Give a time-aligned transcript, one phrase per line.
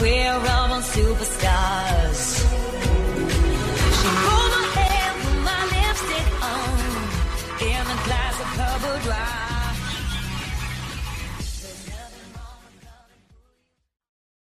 [0.00, 2.35] we're all superstars.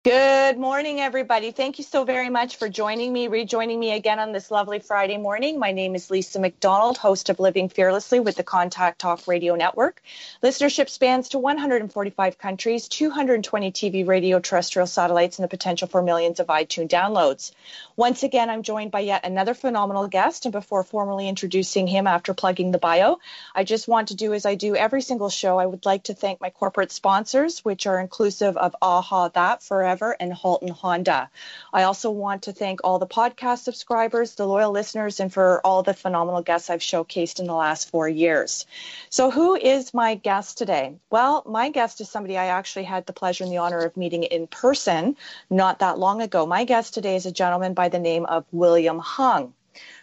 [0.05, 1.52] Good morning, everybody.
[1.52, 5.17] Thank you so very much for joining me, rejoining me again on this lovely Friday
[5.17, 5.59] morning.
[5.59, 10.02] My name is Lisa McDonald, host of Living Fearlessly with the Contact Talk Radio Network.
[10.41, 16.39] Listenership spans to 145 countries, 220 TV, radio, terrestrial satellites, and the potential for millions
[16.39, 17.52] of iTunes downloads.
[17.97, 20.45] Once again, I'm joined by yet another phenomenal guest.
[20.45, 23.20] And before formally introducing him after plugging the bio,
[23.53, 25.59] I just want to do as I do every single show.
[25.59, 30.16] I would like to thank my corporate sponsors, which are inclusive of AHA That Forever
[30.20, 31.32] and Halton Honda.
[31.73, 35.82] I also want to thank all the podcast subscribers, the loyal listeners, and for all
[35.82, 38.67] the phenomenal guests I've showcased in the last four years.
[39.10, 40.98] So, who is my guest today?
[41.10, 44.22] Well, my guest is somebody I actually had the pleasure and the honor of meeting
[44.22, 45.17] in person
[45.50, 46.45] not that long ago.
[46.45, 49.56] My guest today is a gentleman by the name of William Hung.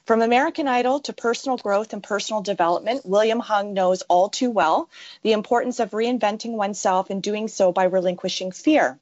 [0.07, 4.89] From American Idol to personal growth and personal development, William Hung knows all too well
[5.23, 8.99] the importance of reinventing oneself and doing so by relinquishing fear.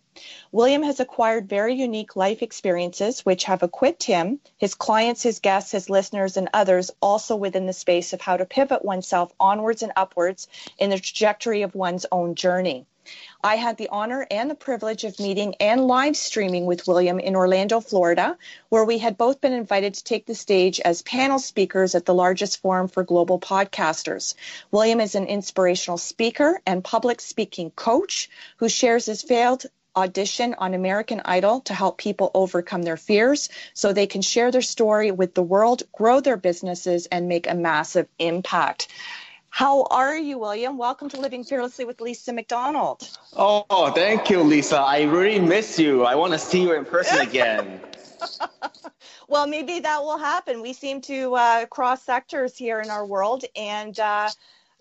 [0.53, 5.73] William has acquired very unique life experiences which have equipped him, his clients, his guests,
[5.73, 9.93] his listeners, and others also within the space of how to pivot oneself onwards and
[9.97, 12.87] upwards in the trajectory of one's own journey.
[13.43, 17.37] I had the honor and the privilege of meeting and live streaming with William in
[17.37, 18.39] Orlando, Florida,
[18.69, 22.15] where we had both been invited to take the stage as panel speakers at the
[22.15, 24.35] largest forum for global podcasters.
[24.71, 29.67] William is an inspirational speaker and public speaking coach who shares his failed
[29.97, 34.63] audition on American Idol to help people overcome their fears so they can share their
[34.63, 38.89] story with the world, grow their businesses, and make a massive impact.
[39.55, 40.77] How are you, William?
[40.77, 43.09] Welcome to Living Fearlessly with Lisa McDonald.
[43.37, 44.79] Oh, thank you, Lisa.
[44.79, 46.03] I really miss you.
[46.03, 47.81] I want to see you in person again.
[49.29, 50.61] well, maybe that will happen.
[50.61, 54.29] We seem to uh, cross sectors here in our world, and uh,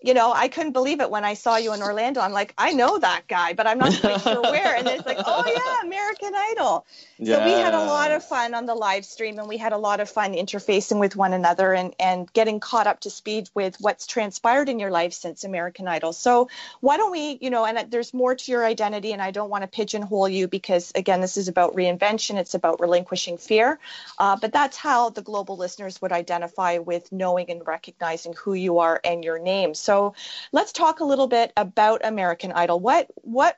[0.04, 2.20] you know, I couldn't believe it when I saw you in Orlando.
[2.20, 4.76] I'm like, I know that guy, but I'm not quite sure where.
[4.76, 6.84] And it's like, oh yeah, American Idol.
[7.16, 7.36] Yeah.
[7.36, 9.78] So we had a lot of fun on the live stream, and we had a
[9.78, 13.76] lot of fun interfacing with one another and and getting caught up to speed with
[13.80, 16.12] what's transpired in your life since American Idol.
[16.12, 16.48] So
[16.82, 19.62] why don't we, you know, and there's more to your identity, and I don't want
[19.62, 22.36] to pigeonhole you because again, this is about reinvention.
[22.36, 23.78] It's about relinquishing fear,
[24.18, 28.80] uh, but that's how the global listeners would identify with knowing and recognizing who you
[28.80, 29.72] are and your name.
[29.72, 30.14] So so
[30.50, 32.80] let's talk a little bit about American Idol.
[32.80, 33.56] What what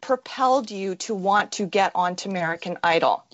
[0.00, 3.24] propelled you to want to get onto American Idol?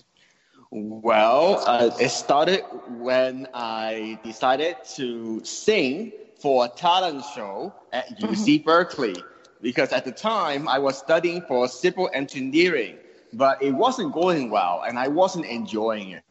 [0.71, 2.63] Well, uh, it started
[2.99, 8.65] when I decided to sing for a talent show at UC mm-hmm.
[8.65, 9.17] Berkeley
[9.63, 12.97] because at the time I was studying for civil engineering,
[13.33, 16.25] but it wasn't going well and I wasn't enjoying it.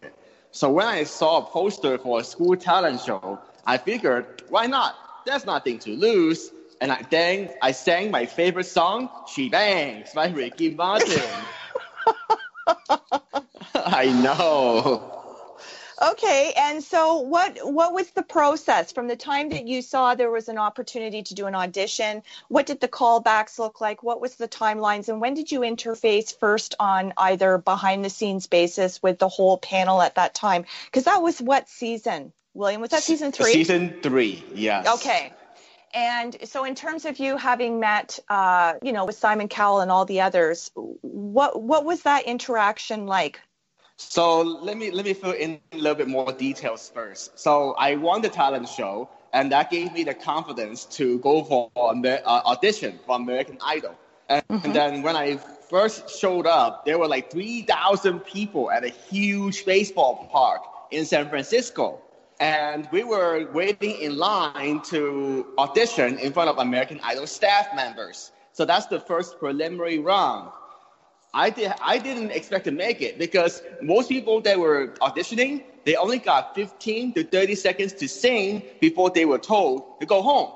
[0.52, 5.05] So when I saw a poster for a school talent show, I figured, why not?
[5.26, 6.52] There's nothing to lose.
[6.82, 11.22] And I then I sang my favorite song, She Bangs by Ricky Martin.
[13.76, 15.12] I know.
[16.02, 20.30] Okay, and so what what was the process from the time that you saw there
[20.30, 22.22] was an opportunity to do an audition?
[22.50, 24.04] What did the callbacks look like?
[24.04, 28.48] What was the timelines and when did you interface first on either behind the scenes
[28.48, 30.66] basis with the whole panel at that time?
[30.86, 32.34] Because that was what season?
[32.56, 33.52] William, was that season three?
[33.52, 34.88] Season three, yes.
[34.88, 35.34] Okay.
[35.94, 39.92] And so, in terms of you having met, uh, you know, with Simon Cowell and
[39.92, 43.40] all the others, what what was that interaction like?
[43.98, 47.40] So let me let me fill in a little bit more details first.
[47.40, 51.72] So I won the talent show, and that gave me the confidence to go for
[51.78, 53.96] an uh, audition for American Idol.
[54.28, 54.66] And, mm-hmm.
[54.66, 55.38] and then when I
[55.70, 60.62] first showed up, there were like three thousand people at a huge baseball park
[60.92, 62.02] in San Francisco
[62.40, 68.32] and we were waiting in line to audition in front of American Idol staff members.
[68.52, 70.52] So that's the first preliminary round.
[71.34, 75.96] I, did, I didn't expect to make it because most people that were auditioning, they
[75.96, 80.52] only got 15 to 30 seconds to sing before they were told to go home.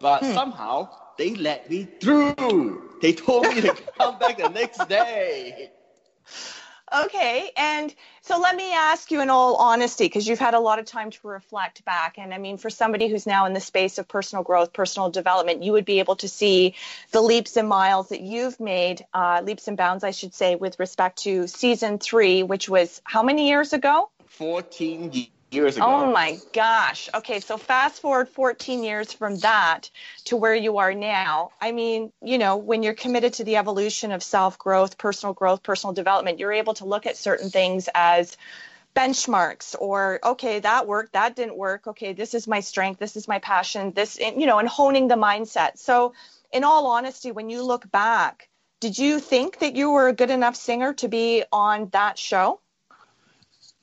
[0.00, 0.32] But hmm.
[0.32, 2.90] somehow they let me through.
[3.00, 5.70] They told me to come back the next day.
[6.92, 10.78] Okay, and so let me ask you in all honesty, because you've had a lot
[10.78, 12.18] of time to reflect back.
[12.18, 15.62] And I mean, for somebody who's now in the space of personal growth, personal development,
[15.62, 16.74] you would be able to see
[17.10, 20.78] the leaps and miles that you've made, uh, leaps and bounds, I should say, with
[20.78, 24.10] respect to season three, which was how many years ago?
[24.26, 25.86] 14 years years ago.
[25.86, 27.08] Oh my gosh.
[27.14, 29.90] Okay, so fast forward 14 years from that
[30.24, 31.50] to where you are now.
[31.60, 35.62] I mean, you know, when you're committed to the evolution of self growth, personal growth,
[35.62, 38.36] personal development, you're able to look at certain things as
[38.96, 43.28] benchmarks or okay that worked that didn't work okay this is my strength this is
[43.28, 46.14] my passion this you know and honing the mindset so
[46.52, 48.48] in all honesty when you look back
[48.80, 52.58] did you think that you were a good enough singer to be on that show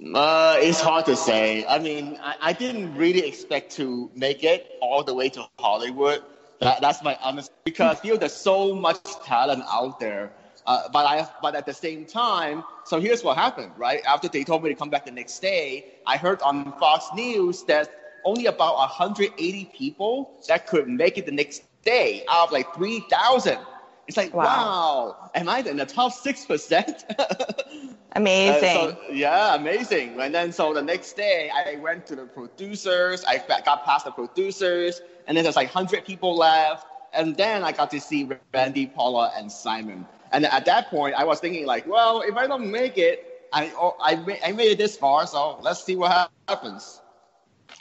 [0.04, 1.66] uh, it's hard to say.
[1.66, 6.22] I mean, I, I, didn't really expect to make it all the way to Hollywood.
[6.60, 10.34] That, that's my honest because I feel there's so much talent out there.
[10.68, 14.02] Uh, but I, but at the same time, so here's what happened, right?
[14.06, 17.64] After they told me to come back the next day, I heard on Fox News
[17.64, 17.90] that
[18.26, 23.60] only about 180 people that could make it the next day out of like 3,000.
[24.08, 24.44] It's like, wow.
[24.44, 27.96] wow, am I in the top 6%?
[28.16, 28.62] Amazing.
[28.62, 30.20] So, yeah, amazing.
[30.20, 33.26] And then so the next day, I went to the producers.
[33.26, 36.88] I got past the producers, and then there's like 100 people left.
[37.14, 40.06] And then I got to see Randy, Paula, and Simon.
[40.32, 43.72] And at that point, I was thinking like, well, if I don't make it, I
[43.78, 47.02] oh, I, I made it this far, so let's see what happens.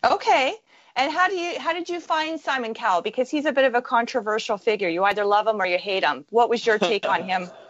[0.05, 0.55] Okay.
[0.97, 3.03] And how do you how did you find Simon Cowell?
[3.03, 4.89] Because he's a bit of a controversial figure.
[4.89, 6.25] You either love him or you hate him.
[6.31, 7.51] What was your take on him?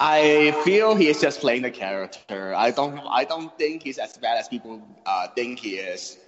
[0.00, 2.54] I feel he is just playing the character.
[2.54, 6.18] I don't I don't think he's as bad as people uh, think he is.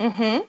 [0.00, 0.46] Mhm.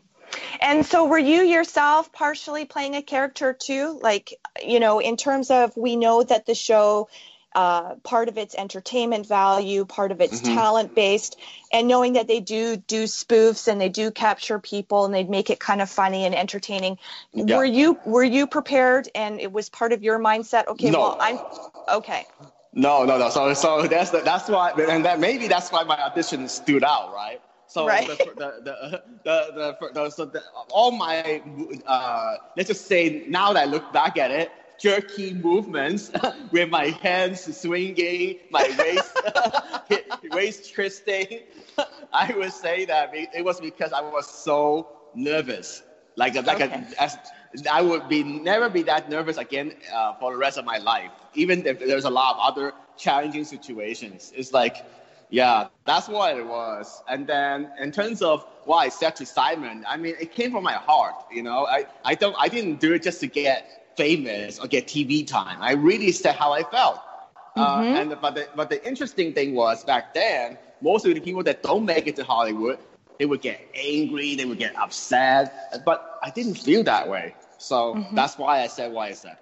[0.61, 3.99] And so were you yourself partially playing a character too?
[4.01, 4.33] Like,
[4.63, 7.09] you know, in terms of we know that the show
[7.55, 10.55] uh, part of its entertainment value, part of its mm-hmm.
[10.55, 11.37] talent based,
[11.71, 15.49] and knowing that they do do spoofs and they do capture people and they make
[15.49, 16.97] it kind of funny and entertaining.
[17.33, 17.57] Yeah.
[17.57, 20.67] Were you were you prepared and it was part of your mindset?
[20.67, 20.99] Okay, no.
[20.99, 21.39] well I'm
[21.97, 22.25] okay.
[22.73, 23.29] No, no, no.
[23.29, 27.13] So so that's the, that's why and that maybe that's why my audition stood out,
[27.13, 27.41] right?
[27.69, 28.07] So right.
[28.07, 30.41] the, the, the, the, the, the, so the,
[30.71, 31.39] all my,
[31.85, 36.11] uh, let's just say now that I look back at it, jerky movements
[36.51, 39.17] with my hands swinging, my waist,
[40.31, 41.41] waist twisting.
[42.13, 45.83] I would say that it was because I was so nervous.
[46.15, 46.85] Like, like okay.
[46.97, 47.17] a, as,
[47.69, 51.11] I would be never be that nervous again uh, for the rest of my life.
[51.33, 54.85] Even if there's a lot of other challenging situations, it's like,
[55.29, 57.01] yeah, that's what it was.
[57.07, 60.63] And then in terms of what I said to Simon, I mean, it came from
[60.63, 61.15] my heart.
[61.31, 64.87] You know, I, I don't, I didn't do it just to get famous or get
[64.87, 65.57] TV time.
[65.61, 66.99] I really said how I felt.
[67.55, 67.93] Uh, mm-hmm.
[67.93, 71.43] Uh, and but the, but the interesting thing was back then, most of the people
[71.43, 72.79] that don't make it to Hollywood,
[73.17, 75.83] they would get angry, they would get upset.
[75.85, 78.15] But I didn't feel that way, so mm-hmm.
[78.15, 79.37] that's why I said why I said.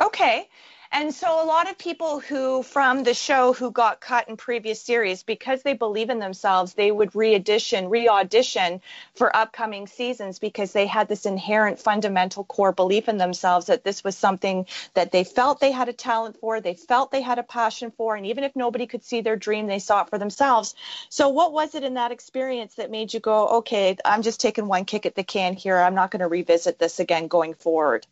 [0.00, 0.48] Okay,
[0.94, 4.80] and so a lot of people who from the show who got cut in previous
[4.80, 8.80] series because they believe in themselves, they would re-audition, re-audition
[9.16, 14.04] for upcoming seasons because they had this inherent fundamental core belief in themselves that this
[14.04, 17.42] was something that they felt they had a talent for, they felt they had a
[17.42, 20.76] passion for, and even if nobody could see their dream, they saw it for themselves.
[21.08, 24.68] So what was it in that experience that made you go, okay, I'm just taking
[24.68, 25.76] one kick at the can here.
[25.76, 28.06] I'm not going to revisit this again going forward?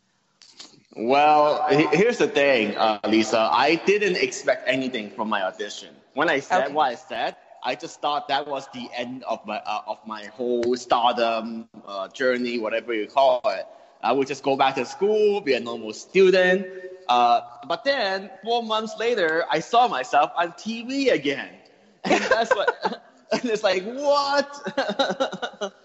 [0.95, 3.49] Well, here's the thing, uh, Lisa.
[3.51, 5.89] I didn't expect anything from my audition.
[6.13, 6.73] When I said okay.
[6.73, 10.25] what I said, I just thought that was the end of my uh, of my
[10.25, 13.65] whole stardom uh, journey, whatever you call it.
[14.03, 16.67] I would just go back to school, be a normal student.
[17.07, 21.49] Uh, but then four months later, I saw myself on TV again,
[22.03, 23.01] and that's what.
[23.31, 25.73] and it's like what?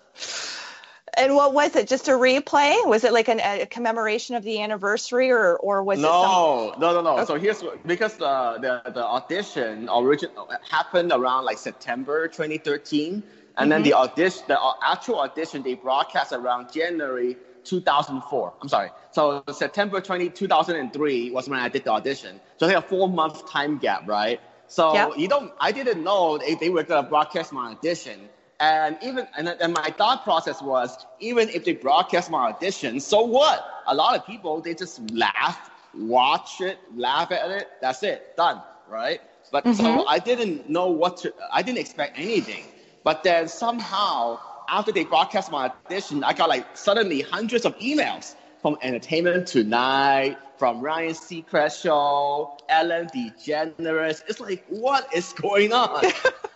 [1.19, 1.89] And what was it?
[1.89, 2.87] Just a replay?
[2.87, 6.13] Was it like an, a commemoration of the anniversary, or or was no, it?
[6.13, 6.81] Some...
[6.81, 7.17] No, no, no, no.
[7.17, 7.25] Okay.
[7.27, 10.31] So here's what, because uh, the the audition origin
[10.71, 13.69] happened around like September 2013, and mm-hmm.
[13.69, 18.55] then the audition, the actual audition, they broadcast around January 2004.
[18.63, 18.91] I'm sorry.
[19.11, 22.41] So September 20, 2003 was when I did the audition.
[22.57, 24.41] So like a four month time gap, right?
[24.69, 25.11] So yep.
[25.17, 28.29] you don't, I didn't know they, they were gonna broadcast my audition
[28.61, 33.23] and even and, and my thought process was even if they broadcast my audition, so
[33.23, 33.65] what?
[33.87, 37.69] A lot of people they just laugh, watch it, laugh at it.
[37.81, 39.21] That's it, done, right?
[39.51, 39.81] But mm-hmm.
[39.81, 41.33] so I didn't know what to.
[41.53, 42.65] I didn't expect anything.
[43.05, 44.39] But then somehow
[44.69, 50.37] after they broadcast my audition, I got like suddenly hundreds of emails from Entertainment Tonight,
[50.59, 54.23] from Ryan Seacrest show, Ellen DeGeneres.
[54.29, 56.05] It's like, what is going on?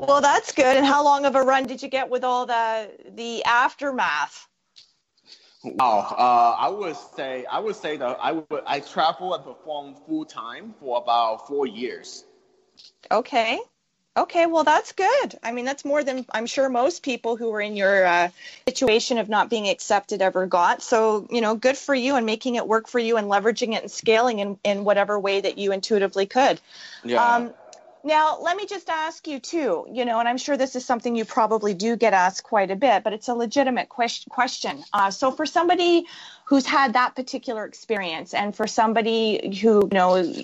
[0.00, 0.78] Well, that's good.
[0.78, 4.48] And how long of a run did you get with all the the aftermath?
[5.62, 9.94] Wow, uh, I would say I would say that I would I travel and perform
[10.06, 12.24] full time for about four years.
[13.10, 13.60] Okay.
[14.16, 15.38] Okay, well, that's good.
[15.42, 18.28] I mean, that's more than I'm sure most people who were in your uh,
[18.66, 20.82] situation of not being accepted ever got.
[20.82, 23.82] So, you know, good for you and making it work for you and leveraging it
[23.82, 26.60] and scaling in, in whatever way that you intuitively could.
[27.04, 27.22] Yeah.
[27.22, 27.54] Um,
[28.02, 31.14] now, let me just ask you too, you know, and I'm sure this is something
[31.14, 34.82] you probably do get asked quite a bit, but it's a legitimate question.
[34.92, 36.06] Uh, so, for somebody
[36.50, 40.34] who's had that particular experience, and for somebody who, you know,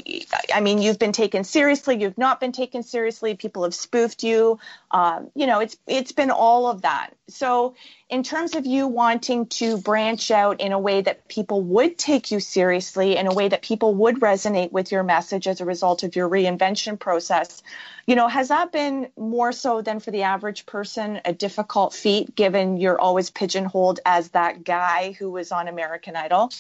[0.55, 4.61] I mean, you've been taken seriously, you've not been taken seriously, people have spoofed you,
[4.93, 7.11] um, you know, it's it's been all of that.
[7.29, 7.75] So,
[8.09, 12.31] in terms of you wanting to branch out in a way that people would take
[12.31, 16.05] you seriously, in a way that people would resonate with your message as a result
[16.05, 17.65] of your reinvention process,
[18.07, 22.37] you know, has that been more so than for the average person a difficult feat
[22.37, 26.51] given you're always pigeonholed as that guy who was on American Idol?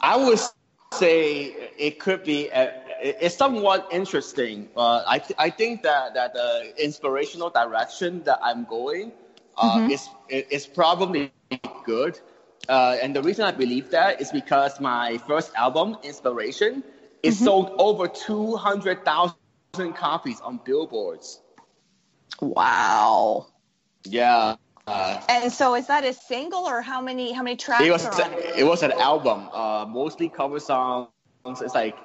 [0.00, 0.40] I would
[0.92, 2.48] say it could be.
[2.48, 4.68] A, it's somewhat interesting.
[4.76, 9.12] Uh, I, th- I think that, that the inspirational direction that I'm going
[9.56, 9.90] uh, mm-hmm.
[9.90, 11.32] is, is probably
[11.84, 12.20] good.
[12.68, 16.84] Uh, and the reason I believe that is because my first album, Inspiration,
[17.24, 17.44] is mm-hmm.
[17.44, 19.34] sold over 200,000
[19.94, 21.40] copies on billboards.
[22.40, 23.48] Wow.
[24.04, 24.56] Yeah.
[24.86, 28.04] Uh, and so is that a single or how many how many tracks it was
[28.04, 28.58] it?
[28.58, 31.08] It was an album, uh, mostly cover songs.
[31.46, 31.96] It's like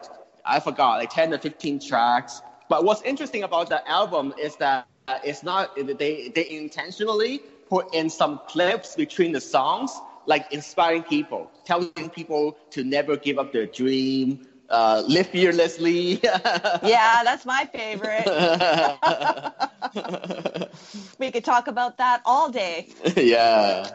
[0.46, 2.42] I forgot, like 10 to 15 tracks.
[2.70, 4.88] But what's interesting about the album is that
[5.24, 11.50] it's not they they intentionally put in some clips between the songs, like inspiring people,
[11.66, 16.20] telling people to never give up their dream, uh, live fearlessly.
[16.24, 18.28] yeah, that's my favorite.
[21.20, 22.88] we could talk about that all day.
[23.16, 23.90] Yeah.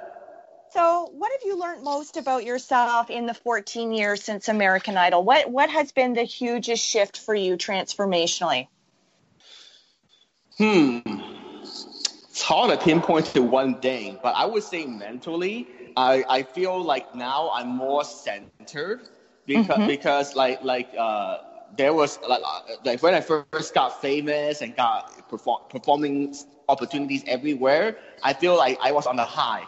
[0.71, 5.23] So, what have you learned most about yourself in the 14 years since American Idol?
[5.23, 8.69] What what has been the hugest shift for you transformationally?
[10.57, 11.01] Hmm.
[11.63, 16.83] It's hard to pinpoint to one thing, but I would say mentally, I, I feel
[16.83, 19.07] like now I'm more centered
[19.47, 19.87] because mm-hmm.
[19.87, 21.39] because like like uh,
[21.77, 22.43] there was like,
[22.85, 26.35] like when I first got famous and got perform, performing
[26.69, 29.67] opportunities everywhere, I feel like I was on the high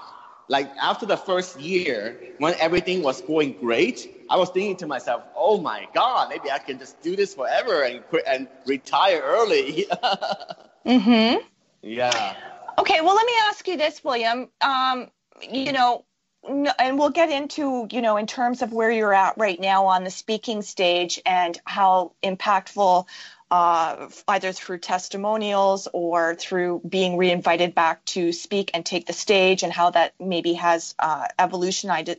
[0.48, 5.22] like after the first year, when everything was going great, I was thinking to myself,
[5.34, 9.86] "Oh my God, maybe I can just do this forever and quit and retire early."
[10.86, 11.42] mhm.
[11.82, 12.36] Yeah.
[12.78, 14.50] Okay, well, let me ask you this, William.
[14.60, 16.04] Um, you know,
[16.46, 20.04] and we'll get into, you know, in terms of where you're at right now on
[20.04, 23.06] the speaking stage and how impactful
[23.50, 29.62] uh, either through testimonials or through being reinvited back to speak and take the stage,
[29.62, 32.16] and how that maybe has uh, evolutionized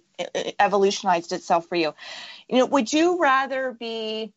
[0.59, 1.93] evolutionized itself for you.
[2.47, 4.31] You know, would you rather be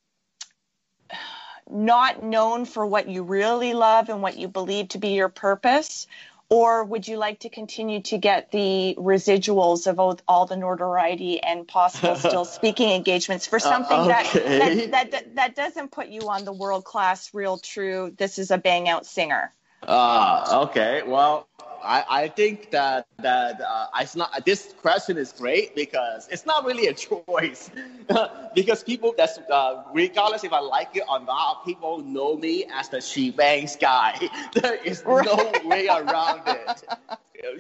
[1.71, 6.07] not known for what you really love and what you believe to be your purpose,
[6.51, 11.43] or would you like to continue to get the residuals of all, all the notoriety
[11.43, 14.59] and possible still speaking engagements for something uh, okay.
[14.59, 18.15] that, that, that that doesn't put you on the world class, real, true?
[18.17, 19.53] This is a bang out singer.
[19.87, 21.03] Ah, uh, okay.
[21.07, 21.49] Well,
[21.83, 24.45] I, I think that that uh, it's not.
[24.45, 27.71] This question is great because it's not really a choice.
[28.55, 32.89] because people that's uh, regardless if I like it or not, people know me as
[32.89, 34.19] the she bangs guy.
[34.55, 35.25] there is right.
[35.25, 36.83] no way around it.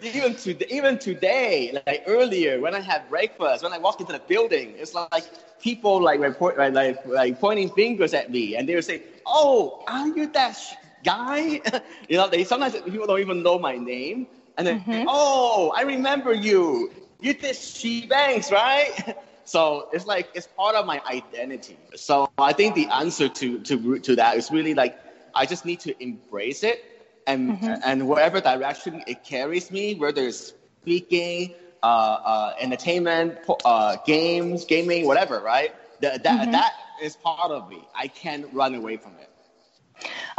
[0.03, 4.19] even to even today, like earlier when I had breakfast, when I walked into the
[4.21, 5.25] building, it's like
[5.61, 9.83] people like report like like, like pointing fingers at me, and they would say, "Oh,
[9.87, 10.75] are you that?" Sh-
[11.05, 11.61] guy.
[12.09, 14.27] you know, they sometimes people don't even know my name,
[14.57, 15.05] and then mm-hmm.
[15.09, 16.91] oh, I remember you.
[17.21, 19.17] You did She Bangs, right?
[19.49, 21.79] So it's like it's part of my identity.
[21.97, 25.01] So I think the answer to to to that is really like
[25.35, 26.85] I just need to embrace it,
[27.27, 27.81] and mm-hmm.
[27.83, 30.53] and wherever direction it carries me, whether it's
[30.83, 35.75] speaking, uh, uh, entertainment, uh, games, gaming, whatever, right?
[36.01, 36.53] That that, mm-hmm.
[36.53, 37.89] that is part of me.
[37.95, 39.28] I can't run away from it.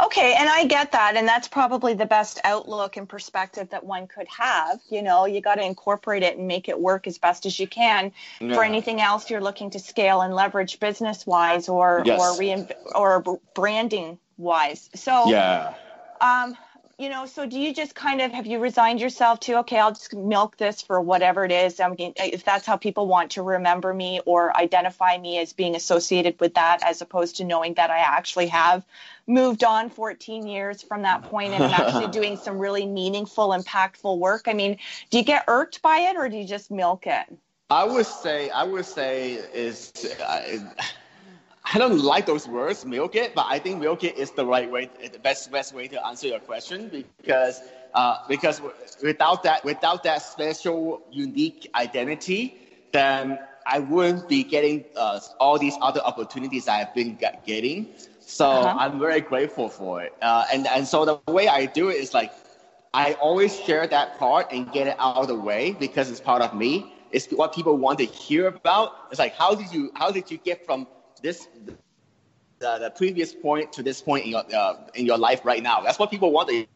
[0.00, 4.06] Okay, and I get that, and that's probably the best outlook and perspective that one
[4.06, 4.80] could have.
[4.88, 7.66] You know, you got to incorporate it and make it work as best as you
[7.66, 8.12] can.
[8.40, 8.54] Yeah.
[8.54, 12.20] For anything else you're looking to scale and leverage business wise or yes.
[12.20, 14.88] or rein- or branding wise.
[14.94, 15.74] So yeah.
[16.20, 16.56] Um,
[17.00, 19.92] you know, so do you just kind of have you resigned yourself to okay, I'll
[19.92, 21.80] just milk this for whatever it is.
[21.80, 25.74] I mean, if that's how people want to remember me or identify me as being
[25.74, 28.84] associated with that, as opposed to knowing that I actually have
[29.26, 34.18] moved on 14 years from that point and I'm actually doing some really meaningful, impactful
[34.18, 34.42] work.
[34.46, 34.76] I mean,
[35.08, 37.24] do you get irked by it or do you just milk it?
[37.70, 39.92] I would say, I would say is.
[40.22, 40.60] Uh,
[41.72, 44.68] I don't like those words, milk it, but I think milk it is the right
[44.68, 47.62] way, the best best way to answer your question because
[47.94, 48.60] uh, because
[49.02, 52.56] without that without that special unique identity,
[52.92, 57.88] then I wouldn't be getting uh, all these other opportunities I've been getting.
[58.18, 58.76] So uh-huh.
[58.76, 60.12] I'm very grateful for it.
[60.20, 62.32] Uh, and and so the way I do it is like
[62.94, 66.42] I always share that part and get it out of the way because it's part
[66.42, 66.94] of me.
[67.12, 69.06] It's what people want to hear about.
[69.10, 70.88] It's like how did you how did you get from
[71.22, 71.48] this
[72.58, 75.80] the, the previous point to this point in your uh, in your life right now.
[75.80, 76.48] That's what people want.
[76.48, 76.66] To,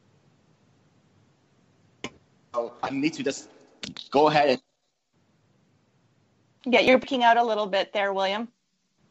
[2.54, 3.48] so I need to just
[4.10, 4.62] go ahead and.
[6.66, 8.48] Yeah, you're picking out a little bit there, William.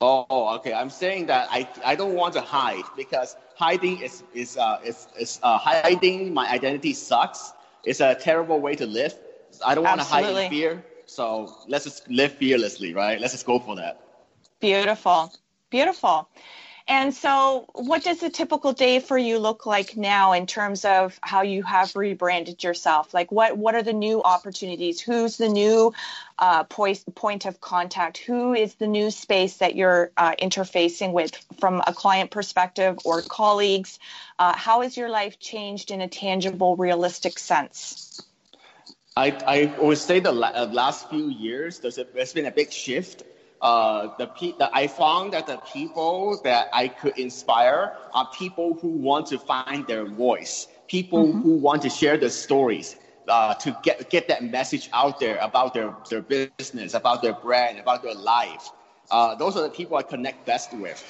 [0.02, 0.74] Oh, okay.
[0.74, 5.08] I'm saying that I, I don't want to hide because hiding is is uh, is,
[5.18, 7.54] is uh, hiding my identity sucks.
[7.86, 9.14] It's a terrible way to live.
[9.66, 10.84] I don't want to hide in fear.
[11.06, 13.20] So let's just live fearlessly, right?
[13.22, 14.03] Let's just go for that.
[14.64, 15.34] Beautiful.
[15.72, 16.30] Beautiful.
[16.88, 21.20] And so, what does a typical day for you look like now in terms of
[21.22, 23.14] how you have rebranded yourself?
[23.14, 25.02] Like, what what are the new opportunities?
[25.02, 25.94] Who's the new
[26.40, 28.20] uh, point point of contact?
[28.20, 33.22] Who is the new space that you're uh, interfacing with from a client perspective or
[33.22, 34.00] colleagues?
[34.40, 38.22] Uh, how has your life changed in a tangible, realistic sense?
[39.18, 43.24] I, I would say the last few years, there's, a, there's been a big shift
[43.64, 48.74] uh, the, pe- the I found that the people that I could inspire are people
[48.76, 51.42] who want to find their voice, people mm-hmm.
[51.42, 52.98] who want to share their stories,
[53.30, 57.80] uh, to get get that message out there about their their business, about their brand,
[57.80, 58.70] about their life.
[59.10, 61.02] Uh, those are the people I connect best with.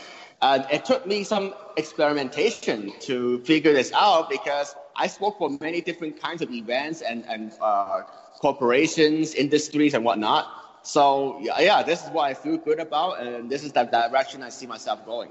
[0.44, 5.82] And it took me some experimentation to figure this out because I spoke for many
[5.82, 8.02] different kinds of events and, and uh,
[8.40, 10.63] corporations, industries, and whatnot.
[10.84, 14.50] So yeah, this is what I feel good about, and this is the direction I
[14.50, 15.30] see myself going.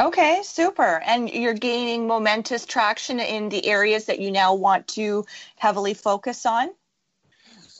[0.00, 1.02] Okay, super.
[1.04, 5.24] And you're gaining momentous traction in the areas that you now want to
[5.56, 6.70] heavily focus on?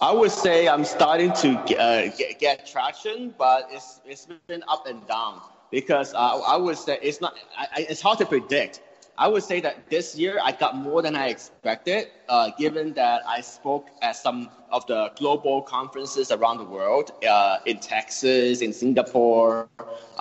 [0.01, 4.87] I would say I'm starting to uh, get, get, traction, but it's, it's been up
[4.87, 8.81] and down because uh, I would say it's not, I, it's hard to predict
[9.19, 13.27] I would say that this year I got more than I expected, uh, given that
[13.27, 18.73] I spoke at some of the global conferences around the world, uh, in Texas, in
[18.73, 19.69] Singapore,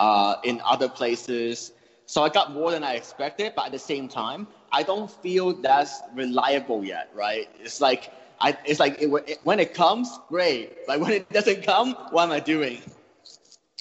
[0.00, 1.72] uh, in other places.
[2.06, 5.52] So I got more than I expected, but at the same time, I don't feel
[5.52, 7.48] that's reliable yet, right?
[7.62, 10.86] It's like I, it's like it, it, when it comes, great.
[10.88, 12.82] But when it doesn't come, what am I doing?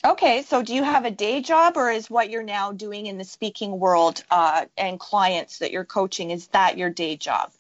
[0.06, 3.18] Okay, so do you have a day job, or is what you're now doing in
[3.18, 7.52] the speaking world uh, and clients that you're coaching is that your day job?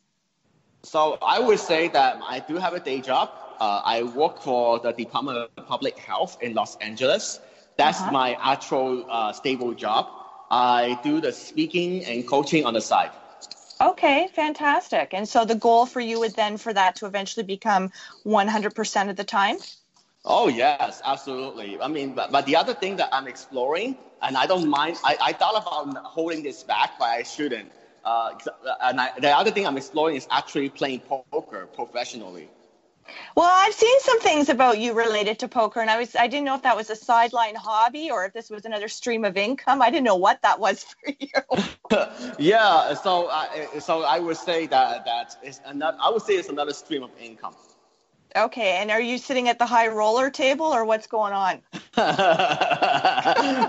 [0.83, 3.31] So I would say that I do have a day job.
[3.59, 7.39] Uh, I work for the Department of Public Health in Los Angeles.
[7.75, 8.11] That's uh-huh.
[8.11, 10.07] my actual uh, stable job.
[10.51, 13.11] I do the speaking and coaching on the side.
[13.81, 15.13] Okay, fantastic.
[15.13, 17.91] And so the goal for you would then for that to eventually become
[18.25, 19.57] 100% of the time?
[20.29, 21.79] Oh yes, absolutely.
[21.79, 25.17] I mean, but, but the other thing that I'm exploring, and I don't mind, I,
[25.21, 27.71] I thought about holding this back, but I shouldn't.
[28.03, 28.33] Uh,
[28.81, 32.49] and I, the other thing I'm exploring is actually playing poker professionally.
[33.35, 36.43] Well, I've seen some things about you related to poker, and I was I didn't
[36.43, 39.81] know if that was a sideline hobby or if this was another stream of income.
[39.81, 41.29] I didn't know what that was for you.
[42.37, 45.97] yeah, so I, so I would say that that is another.
[46.01, 47.55] I would say it's another stream of income.
[48.35, 51.61] Okay, and are you sitting at the high roller table or what's going on?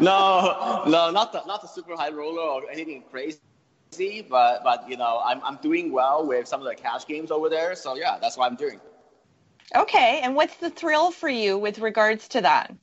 [0.02, 3.40] no, no, not the not the super high roller or anything crazy.
[4.28, 7.48] But but you know, I'm I'm doing well with some of the cash games over
[7.48, 7.74] there.
[7.74, 8.80] So yeah, that's what I'm doing.
[9.74, 12.74] Okay, and what's the thrill for you with regards to that?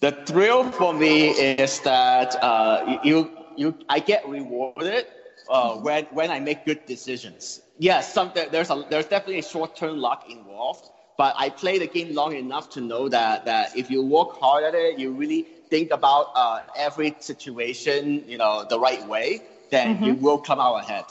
[0.00, 5.06] The thrill for me is that uh, you you I get rewarded
[5.48, 7.62] uh, when when I make good decisions.
[7.78, 11.88] Yes, some, there's a there's definitely a short term luck involved, but I play the
[11.88, 15.42] game long enough to know that, that if you work hard at it, you really
[15.68, 20.04] think about uh, every situation, you know, the right way, then mm-hmm.
[20.04, 21.04] you will come out ahead.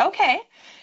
[0.00, 0.38] Okay.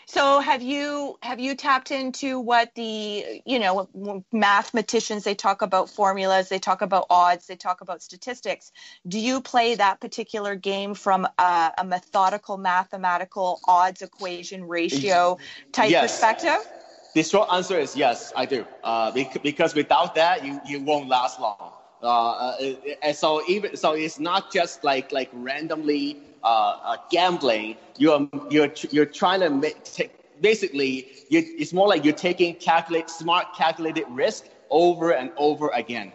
[0.05, 5.89] So have you have you tapped into what the you know mathematicians they talk about
[5.89, 8.71] formulas, they talk about odds, they talk about statistics.
[9.07, 15.37] Do you play that particular game from a, a methodical mathematical odds equation ratio
[15.71, 16.01] type Yes.
[16.01, 16.67] perspective?
[17.13, 18.65] The short answer is yes, I do.
[18.83, 19.11] Uh,
[19.43, 21.71] because without that, you, you won't last long.
[22.01, 27.77] Uh, uh, and so even so, it's not just like like randomly uh, uh, gambling.
[27.97, 31.07] You're you're you're trying to make, take, basically.
[31.29, 36.11] You, it's more like you're taking calculate smart calculated risk over and over again.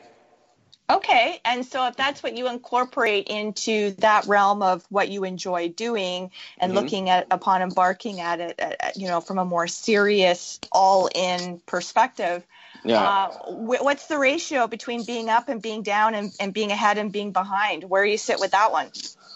[0.90, 5.68] Okay, and so if that's what you incorporate into that realm of what you enjoy
[5.68, 6.76] doing and Mhm.
[6.76, 12.46] looking at upon embarking at it, at, you know, from a more serious, all-in perspective,
[12.94, 16.98] uh, wh- what's the ratio between being up and being down and, and being ahead
[16.98, 17.84] and being behind?
[17.84, 18.90] Where do you sit with that one?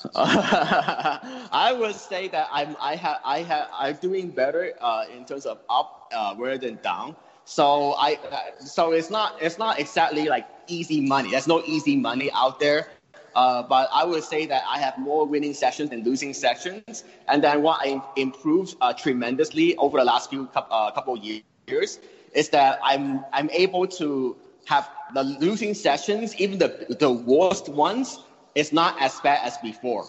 [0.15, 5.47] I would say that I'm I have I have I'm doing better uh, in terms
[5.47, 7.17] of up uh, rather than down.
[7.45, 11.31] So I uh, so it's not it's not exactly like easy money.
[11.31, 12.89] There's no easy money out there.
[13.35, 17.05] Uh, but I would say that I have more winning sessions than losing sessions.
[17.29, 21.99] And then what I improved uh, tremendously over the last few uh, couple of years
[22.33, 28.19] is that I'm I'm able to have the losing sessions, even the the worst ones,
[28.55, 30.07] is not as bad as before.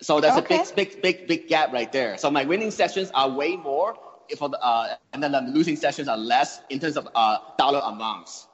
[0.00, 0.38] So that's Okay.
[0.38, 2.16] a big, big, big, big gap right there.
[2.18, 3.96] So my winning sessions are way more,
[4.36, 7.80] for the, uh, and then the losing sessions are less in terms of uh, dollar
[7.84, 8.48] amounts.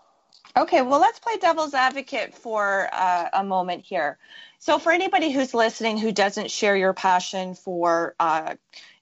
[0.56, 4.18] Okay, well, let's play devil's advocate for uh, a moment here.
[4.58, 8.56] So, for anybody who's listening who doesn't share your passion for, uh,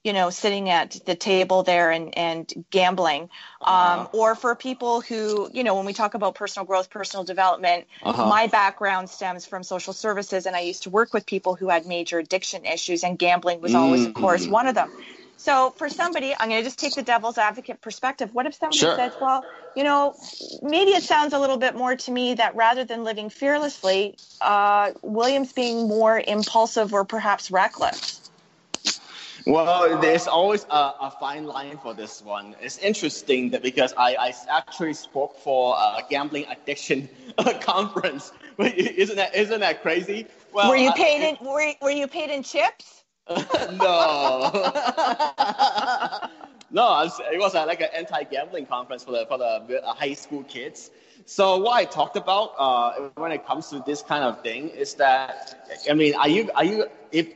[0.05, 3.29] you know, sitting at the table there and, and gambling, um,
[3.69, 4.07] Uh-huh.
[4.13, 8.29] or for people who, you know, when we talk about personal growth, personal development, Uh-huh.
[8.29, 11.87] my background stems from social services, and I used to work with people who had
[11.87, 14.51] major addiction issues, and gambling was always, of course, Mhm.
[14.51, 14.91] one of them.
[15.37, 18.31] So for somebody, I'm going to just take the devil's advocate perspective.
[18.33, 18.97] What if somebody Sure.
[18.97, 19.45] says, well,
[19.75, 20.15] you know,
[20.63, 24.93] maybe it sounds a little bit more to me that rather than living fearlessly, uh,
[25.03, 28.31] William's being more impulsive or perhaps reckless.
[29.47, 32.57] Well, there's always a, a fine line for this one.
[32.61, 37.09] It's interesting that because I, I actually spoke for a gambling addiction
[37.61, 38.33] conference.
[38.59, 40.27] Isn't that isn't that crazy?
[40.53, 43.05] Well, were you I- paid in were, were you paid in chips?
[43.29, 44.51] No.
[46.71, 50.91] no, it was like an anti-gambling conference for the for the uh, high school kids.
[51.25, 54.95] So what I talked about uh, when it comes to this kind of thing is
[54.95, 55.55] that
[55.91, 57.27] I mean, are you are you if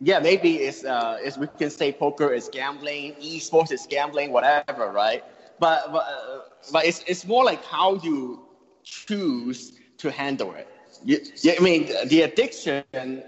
[0.00, 4.90] yeah maybe it's uh, it's we can say poker is gambling, esports is gambling, whatever,
[4.90, 5.22] right?
[5.60, 6.40] But but uh,
[6.72, 8.42] but it's it's more like how you
[8.82, 10.68] choose to handle it.
[11.04, 12.82] You, yeah, I mean the addiction.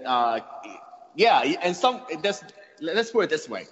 [0.05, 0.39] Uh,
[1.15, 2.43] yeah, and some that's,
[2.79, 3.67] let's put it this way: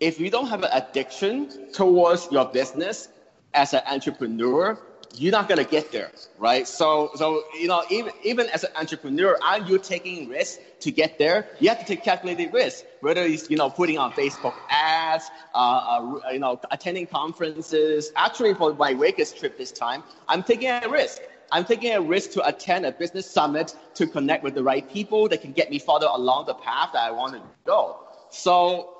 [0.00, 3.08] if you don't have an addiction towards your business
[3.54, 4.78] as an entrepreneur,
[5.14, 6.66] you're not gonna get there, right?
[6.68, 11.18] So, so you know, even even as an entrepreneur, are you taking risks to get
[11.18, 11.46] there?
[11.60, 15.58] You have to take calculated risks, whether it's you know putting on Facebook ads, uh,
[15.58, 18.12] uh, you know, attending conferences.
[18.16, 21.22] Actually, for my Vegas trip this time, I'm taking a risk.
[21.52, 25.28] I'm taking a risk to attend a business summit to connect with the right people
[25.28, 27.98] that can get me further along the path that I want to go.
[28.30, 28.94] So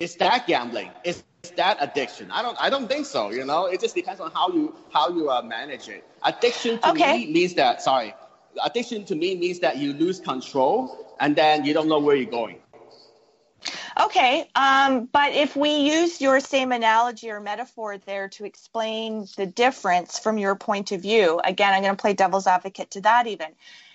[0.00, 0.90] is that gambling?
[1.04, 1.24] Is
[1.56, 2.30] that addiction?
[2.30, 3.30] I don't I don't think so.
[3.30, 6.04] You know, it just depends on how you how you uh, manage it.
[6.24, 7.24] Addiction to Okay.
[7.24, 8.14] me means that sorry,
[8.64, 12.30] addiction to me means that you lose control and then you don't know where you're
[12.30, 12.58] going.
[14.00, 19.46] Okay, um, but if we use your same analogy or metaphor there to explain the
[19.46, 23.28] difference from your point of view, again, I'm going to play devil's advocate to that
[23.28, 23.48] even.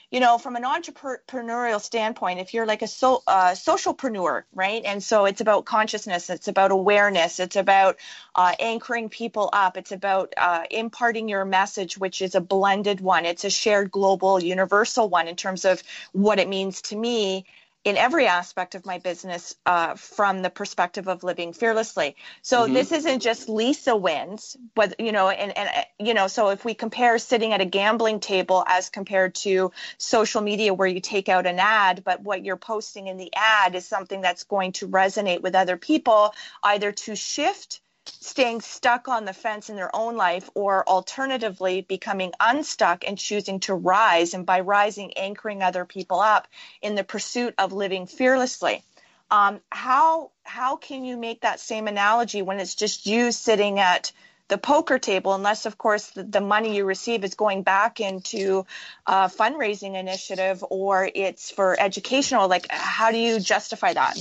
[0.10, 4.82] You know, from an entrepreneurial standpoint, if you're like a so, uh, socialpreneur, right?
[4.86, 7.98] And so it's about consciousness, it's about awareness, it's about
[8.34, 13.26] uh, anchoring people up, it's about uh, imparting your message, which is a blended one.
[13.26, 15.84] It's a shared global, universal one in terms of
[16.14, 17.46] what it means to me
[17.86, 22.16] in every aspect of my business uh, from the perspective of living fearlessly.
[22.42, 22.74] So Mhm.
[22.74, 26.66] this isn't just Lisa wins, but you know, and and uh, you know, so if
[26.66, 31.30] we compare sitting at a gambling table as compared to social media where you take
[31.30, 34.88] out an ad, but what you're posting in the ad is something that's going to
[34.88, 40.16] resonate with other people, either to shift staying stuck on the fence in their own
[40.16, 46.20] life or alternatively becoming unstuck and choosing to rise and by rising anchoring other people
[46.20, 46.48] up
[46.82, 48.84] in the pursuit of living fearlessly.
[49.32, 54.12] Um, how how can you make that same analogy when it's just you sitting at
[54.48, 58.66] the poker table unless of course the, the money you receive is going back into
[59.06, 62.48] a fundraising initiative or it's for educational?
[62.48, 64.18] Like how do you justify that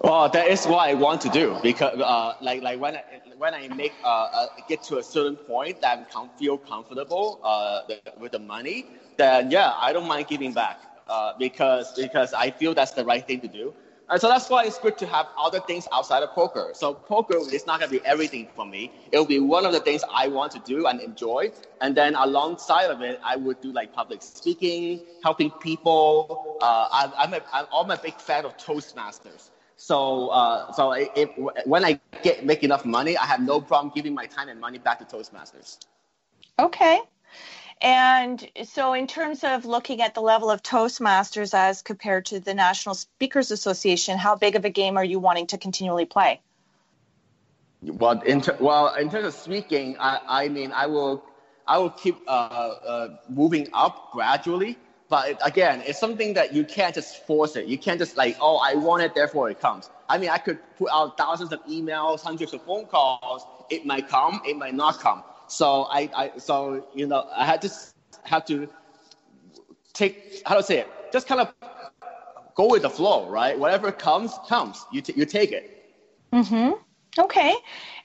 [0.00, 3.02] Well, that is what I want to do because, uh, like, like when I
[3.38, 7.40] when I make uh, uh, get to a certain point that I com- feel comfortable
[7.42, 7.80] uh,
[8.18, 12.74] with the money, then yeah, I don't mind giving back uh, because because I feel
[12.74, 13.74] that's the right thing to do.
[14.08, 16.70] And so that's why it's good to have other things outside of poker.
[16.74, 18.92] So poker is not going to be everything for me.
[19.10, 21.50] It will be one of the things I want to do and enjoy.
[21.80, 26.58] And then alongside of it, I would do like public speaking, helping people.
[26.60, 29.50] Uh, I, I'm, a, I'm, I'm a big fan of Toastmasters.
[29.76, 31.30] So, uh, so if,
[31.66, 34.78] when I get make enough money, I have no problem giving my time and money
[34.78, 35.78] back to Toastmasters.
[36.58, 36.98] Okay.
[37.82, 42.54] And so, in terms of looking at the level of Toastmasters as compared to the
[42.54, 46.40] National Speakers Association, how big of a game are you wanting to continually play?
[47.82, 51.22] Well, in ter- well, in terms of speaking, I, I mean, I will,
[51.66, 54.78] I will keep uh, uh, moving up gradually.
[55.08, 57.66] But again, it's something that you can't just force it.
[57.66, 59.88] You can't just like, oh, I want it, therefore it comes.
[60.08, 63.46] I mean, I could put out thousands of emails, hundreds of phone calls.
[63.70, 65.22] It might come, it might not come.
[65.48, 67.70] So I, I so you know, I had to
[68.24, 68.68] have to
[69.92, 71.54] take how to say it, just kind of
[72.56, 73.56] go with the flow, right?
[73.56, 74.84] Whatever comes, comes.
[74.92, 75.94] You t- you take it.
[76.32, 76.72] Mm-hmm.
[77.18, 77.54] Okay.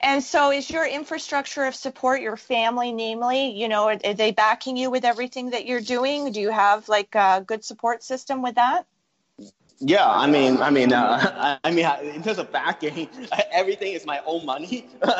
[0.00, 4.32] And so is your infrastructure of support your family, namely, you know, are, are, they
[4.32, 6.32] backing you with everything that you're doing?
[6.32, 8.86] Do you have like a good support system with that?
[9.84, 13.08] Yeah, I mean, I mean, uh, I mean, in terms of backing,
[13.52, 14.86] everything is my own money.
[15.04, 15.10] no,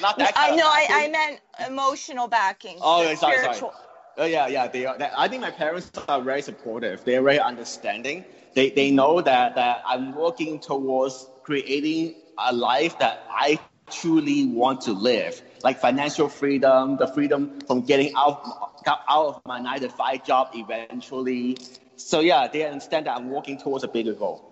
[0.00, 2.78] not that I know, I, I meant emotional backing.
[2.80, 3.72] Oh, sorry, spiritual.
[3.72, 3.88] sorry.
[4.18, 4.66] Oh, yeah, yeah.
[4.66, 7.04] They are, I think my parents are very supportive.
[7.04, 8.24] They're very understanding.
[8.54, 13.58] They, they know that, that I'm working towards creating a life that I
[13.90, 19.60] truly want to live, like financial freedom, the freedom from getting out, out of my
[19.60, 21.58] nine to five job eventually.
[21.96, 24.48] So yeah, they understand that I'm working towards a bigger goal.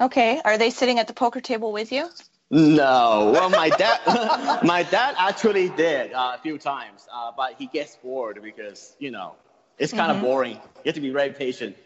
[0.00, 0.40] Okay.
[0.44, 2.08] Are they sitting at the poker table with you?
[2.50, 3.30] No.
[3.32, 7.96] Well, my dad, my dad actually did uh, a few times, uh, but he gets
[7.96, 9.34] bored because you know
[9.78, 10.24] it's kind mm-hmm.
[10.24, 10.54] of boring.
[10.54, 11.76] You have to be very patient.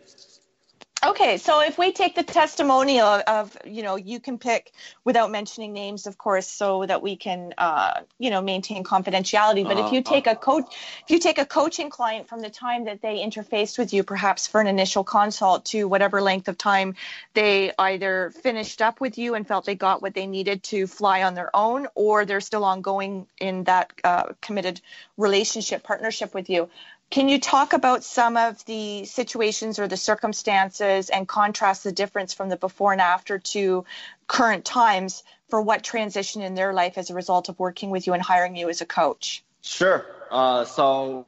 [1.05, 4.71] Okay, so if we take the testimonial of, of, you know, you can pick
[5.05, 9.65] without mentioning names, of course, so that we can, uh, you know, maintain confidentiality.
[9.65, 10.65] But uh, if you take a coach,
[11.03, 14.47] if you take a coaching client from the time that they interfaced with you, perhaps
[14.47, 16.95] for an initial consult, to whatever length of time
[17.35, 21.25] they either finished up with you and felt they got what they needed to fly
[21.25, 24.81] on their own, or they're still ongoing in that uh, committed
[25.17, 26.71] relationship partnership with you.
[27.13, 32.33] Can you talk about some of the situations or the circumstances and contrast the difference
[32.33, 33.85] from the before and after to
[34.27, 38.15] current times for what transition in their life as a result of working with you
[38.15, 39.45] and hiring you as a coach?
[39.61, 40.07] Sure.
[40.31, 41.27] Uh, so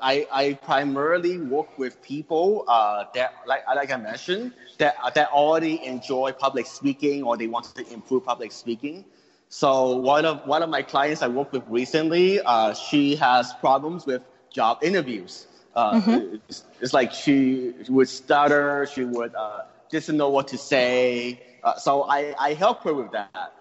[0.00, 5.84] I, I primarily work with people uh, that, like, like I mentioned, that, that already
[5.84, 9.04] enjoy public speaking or they want to improve public speaking.
[9.50, 14.06] So one of, one of my clients I worked with recently, uh, she has problems
[14.06, 14.22] with
[14.56, 15.46] job interviews.
[15.74, 16.36] Uh, mm-hmm.
[16.48, 21.38] it's, it's, like she would stutter, she would uh, didn't know what to say.
[21.62, 23.52] Uh, so I, I help her with that.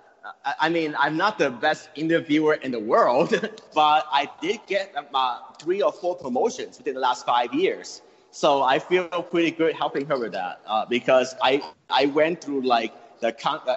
[0.46, 3.30] I, I, mean, I'm not the best interviewer in the world,
[3.76, 8.02] but I did get uh, three or four promotions within the last five years.
[8.32, 12.62] So I feel pretty good helping her with that uh, because I, I went through
[12.62, 13.32] like the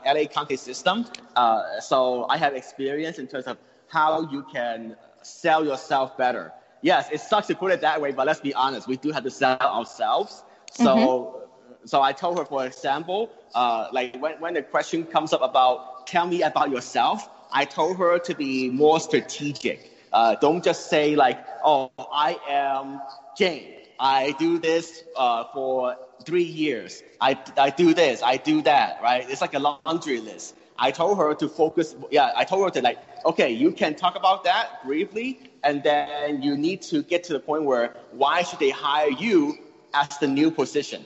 [0.06, 1.06] LA County system.
[1.34, 6.52] Uh, so I have experience in terms of how you can sell yourself better
[6.82, 9.24] yes, it sucks to put it that way, but let's be honest, we do have
[9.24, 10.44] to sell ourselves.
[10.72, 11.86] So, mm-hmm.
[11.86, 16.06] so I told her, for example, uh, like when, when the question comes up about
[16.06, 19.92] tell me about yourself, I told her to be more strategic.
[20.12, 23.00] Uh, don't just say like, oh, I am
[23.36, 23.74] Jane.
[24.00, 27.02] I do this uh, for three years.
[27.20, 29.28] I, I do this, I do that, right?
[29.28, 30.54] It's like a laundry list.
[30.78, 31.96] I told her to focus.
[32.10, 36.42] Yeah, I told her to like, okay, you can talk about that briefly, and then
[36.42, 39.58] you need to get to the point where why should they hire you
[39.94, 41.04] as the new position?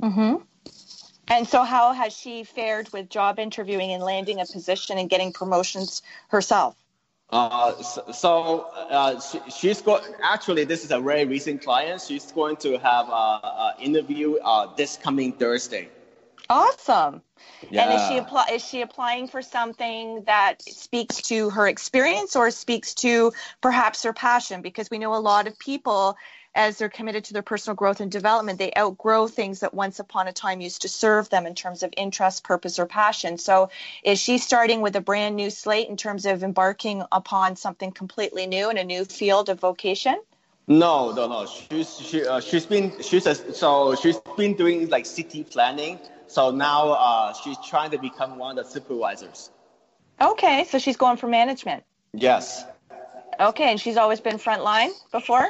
[0.00, 0.36] Mm-hmm.
[1.28, 5.32] And so, how has she fared with job interviewing and landing a position and getting
[5.32, 6.76] promotions herself?
[7.30, 10.04] Uh, so, so uh, she, she's going.
[10.22, 12.00] Actually, this is a very recent client.
[12.00, 15.88] She's going to have an interview uh, this coming Thursday.
[16.50, 17.22] Awesome.
[17.70, 17.84] Yeah.
[17.84, 22.50] And is she apply is she applying for something that speaks to her experience or
[22.50, 24.62] speaks to perhaps her passion?
[24.62, 26.16] Because we know a lot of people
[26.54, 30.28] as they're committed to their personal growth and development, they outgrow things that once upon
[30.28, 33.38] a time used to serve them in terms of interest, purpose, or passion.
[33.38, 33.70] So,
[34.04, 38.46] is she starting with a brand new slate in terms of embarking upon something completely
[38.46, 40.16] new in a new field of vocation?
[40.68, 41.46] No, no, no.
[41.46, 45.98] She's she uh, she's been she's a, so she's been doing like city planning
[46.34, 49.50] So now uh, she's trying to become one of the supervisors.
[50.20, 51.84] Okay, so she's going for management.
[52.12, 52.64] Yes.
[53.38, 55.48] Okay, and she's always been frontline before.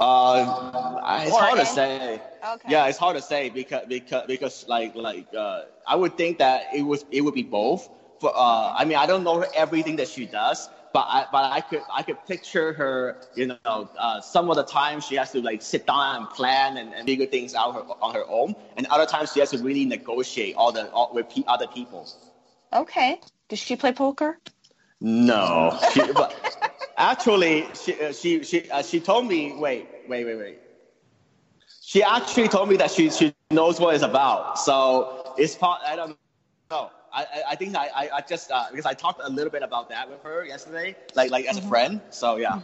[0.00, 2.20] Uh, it's Or hard to say.
[2.54, 2.68] Okay.
[2.68, 6.74] Yeah, it's hard to say because because because like like uh, I would think that
[6.74, 7.88] it was it would be both.
[8.18, 11.60] For uh, I mean, I don't know everything that she does, but I but I
[11.60, 13.20] could I could picture her.
[13.34, 16.76] You know, uh, some of the time she has to like sit down and plan
[16.76, 19.58] and, and figure things out her, on her own, and other times she has to
[19.58, 22.08] really negotiate all the all, with pe- other people.
[22.72, 23.20] Okay.
[23.48, 24.38] Does she play poker?
[25.00, 26.34] No, she, but
[26.96, 29.54] actually, she uh, she she uh, she told me.
[29.56, 30.58] Wait, wait, wait, wait.
[31.82, 34.58] She actually told me that she she knows what it's about.
[34.58, 35.80] So it's part.
[35.86, 36.16] I don't
[36.70, 36.90] know.
[37.12, 39.62] I I, I think I I, I just uh, because I talked a little bit
[39.62, 42.00] about that with her yesterday, like like as a friend.
[42.10, 42.60] So yeah.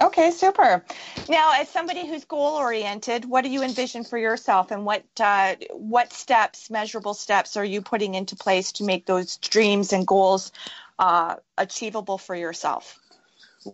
[0.00, 0.84] Okay, super.
[1.26, 5.54] Now, as somebody who's goal oriented, what do you envision for yourself, and what uh,
[5.70, 10.52] what steps, measurable steps, are you putting into place to make those dreams and goals
[10.98, 12.98] uh, achievable for yourself?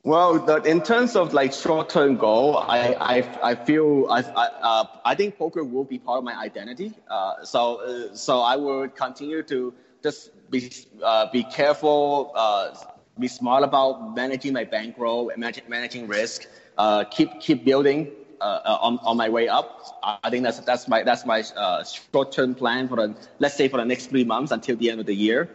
[0.05, 4.85] Well, the, in terms of like short-term goal, I I, I feel I I, uh,
[5.05, 6.95] I think poker will be part of my identity.
[7.11, 10.71] Uh, so uh, so I will continue to just be
[11.03, 12.75] uh, be careful, uh,
[13.19, 16.47] be smart about managing my bankroll, managing managing risk,
[16.79, 18.11] uh, keep keep building
[18.41, 19.83] uh, uh, on on my way up.
[20.03, 23.79] I think that's that's my that's my uh, short-term plan for the let's say for
[23.79, 25.49] the next three months until the end of the year.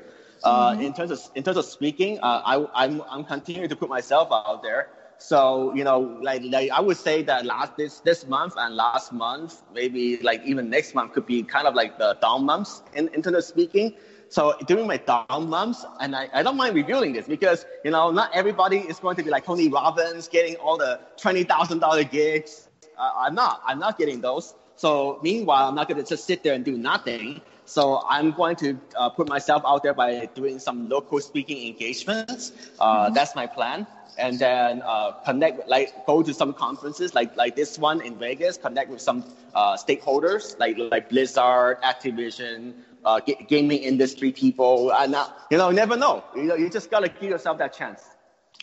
[0.44, 3.90] Uh, in terms of in terms of speaking, uh, I, I'm I'm continuing to put
[3.90, 4.88] myself out there.
[5.18, 9.12] So you know, like, like I would say that last this this month and last
[9.12, 13.10] month, maybe like even next month could be kind of like the down months in,
[13.14, 13.94] in terms of speaking.
[14.30, 18.12] So during my down months, and I, I don't mind revealing this because you know
[18.12, 22.04] not everybody is going to be like Tony Robbins getting all the twenty thousand dollar
[22.04, 22.68] gigs.
[22.98, 23.62] Uh, I'm not.
[23.66, 24.56] I'm not getting those.
[24.76, 27.42] So meanwhile, I'm not going to just sit there and do nothing.
[27.66, 32.54] So I'm going to uh, put myself out there by doing some local speaking engagements.
[32.80, 33.86] Uh, That's my plan.
[34.18, 38.58] And then uh, connect, like go to some conferences like like this one in Vegas.
[38.58, 42.74] Connect with some uh, stakeholders like like Blizzard, Activision,
[43.08, 44.92] uh, ga- gaming industry people.
[44.92, 46.24] And uh, you know, never know.
[46.36, 48.02] You know, you just gotta give yourself that chance.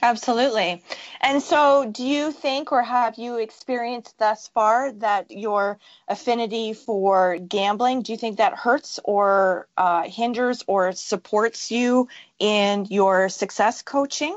[0.03, 0.83] Absolutely.
[1.23, 5.79] And so, do you think or have you experienced thus far that your
[6.09, 12.87] affinity for gambling, do you think that hurts or uh, hinders or supports you in
[12.91, 14.37] your success coaching?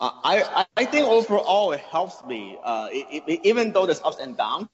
[0.00, 2.58] I, I think overall it helps me.
[2.62, 4.68] Uh, it, it, even though there's ups and downs,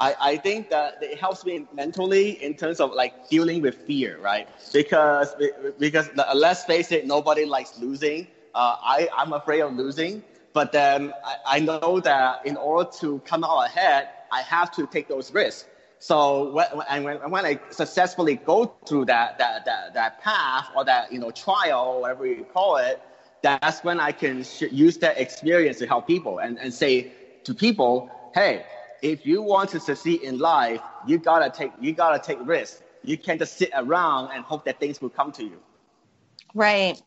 [0.00, 4.18] I, I think that it helps me mentally in terms of like dealing with fear,
[4.20, 4.48] right?
[4.72, 5.34] Because
[5.78, 8.28] because let's face it, nobody likes losing.
[8.54, 10.22] Uh, I I'm afraid of losing,
[10.52, 14.86] but then I, I know that in order to come out ahead, I have to
[14.86, 15.66] take those risks.
[16.00, 21.12] So when, when, when I successfully go through that, that, that, that path or that,
[21.12, 23.02] you know, trial, whatever you call it,
[23.42, 27.12] that's when I can sh- use that experience to help people and, and say
[27.44, 28.64] to people, hey,
[29.02, 32.82] if you want to succeed in life, you gotta take, you gotta take risks.
[33.04, 35.58] You can't just sit around and hope that things will come to you.
[36.54, 37.00] Right.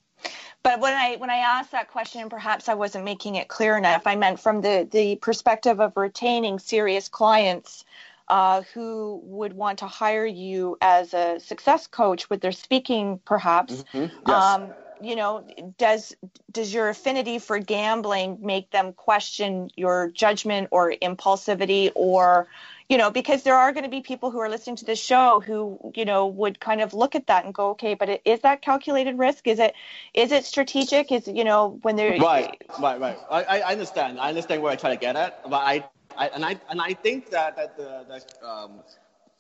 [0.63, 4.05] But when I when I asked that question, perhaps I wasn't making it clear enough.
[4.05, 7.83] I meant from the the perspective of retaining serious clients
[8.27, 13.83] uh, who would want to hire you as a success coach with their speaking, perhaps.
[13.93, 14.09] Yes.
[14.25, 15.45] Um, you know,
[15.77, 16.15] does
[16.51, 22.47] does your affinity for gambling make them question your judgment or impulsivity or
[22.89, 25.39] you know, because there are going to be people who are listening to this show
[25.39, 28.61] who, you know, would kind of look at that and go, okay, but is that
[28.61, 29.47] calculated risk?
[29.47, 29.73] Is it,
[30.13, 31.09] is it strategic?
[31.09, 33.17] Is you know, when they're Right, right, right.
[33.31, 34.19] I, I understand.
[34.19, 35.85] I understand where I try to get at, but I,
[36.17, 38.83] I and I and I think that that the, the um,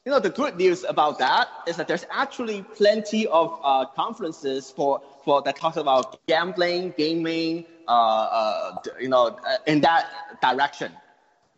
[0.05, 4.71] you know the good news about that is that there's actually plenty of uh, conferences
[4.71, 10.09] for for that talks about gambling, gaming, uh, uh, you know, uh, in that
[10.41, 10.91] direction.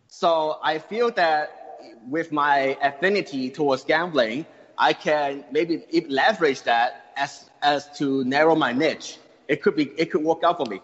[0.07, 1.79] So I feel that
[2.09, 4.45] with my affinity towards gambling,
[4.77, 9.19] I can maybe leverage that as as to narrow my niche.
[9.47, 10.81] It could be it could work out for me.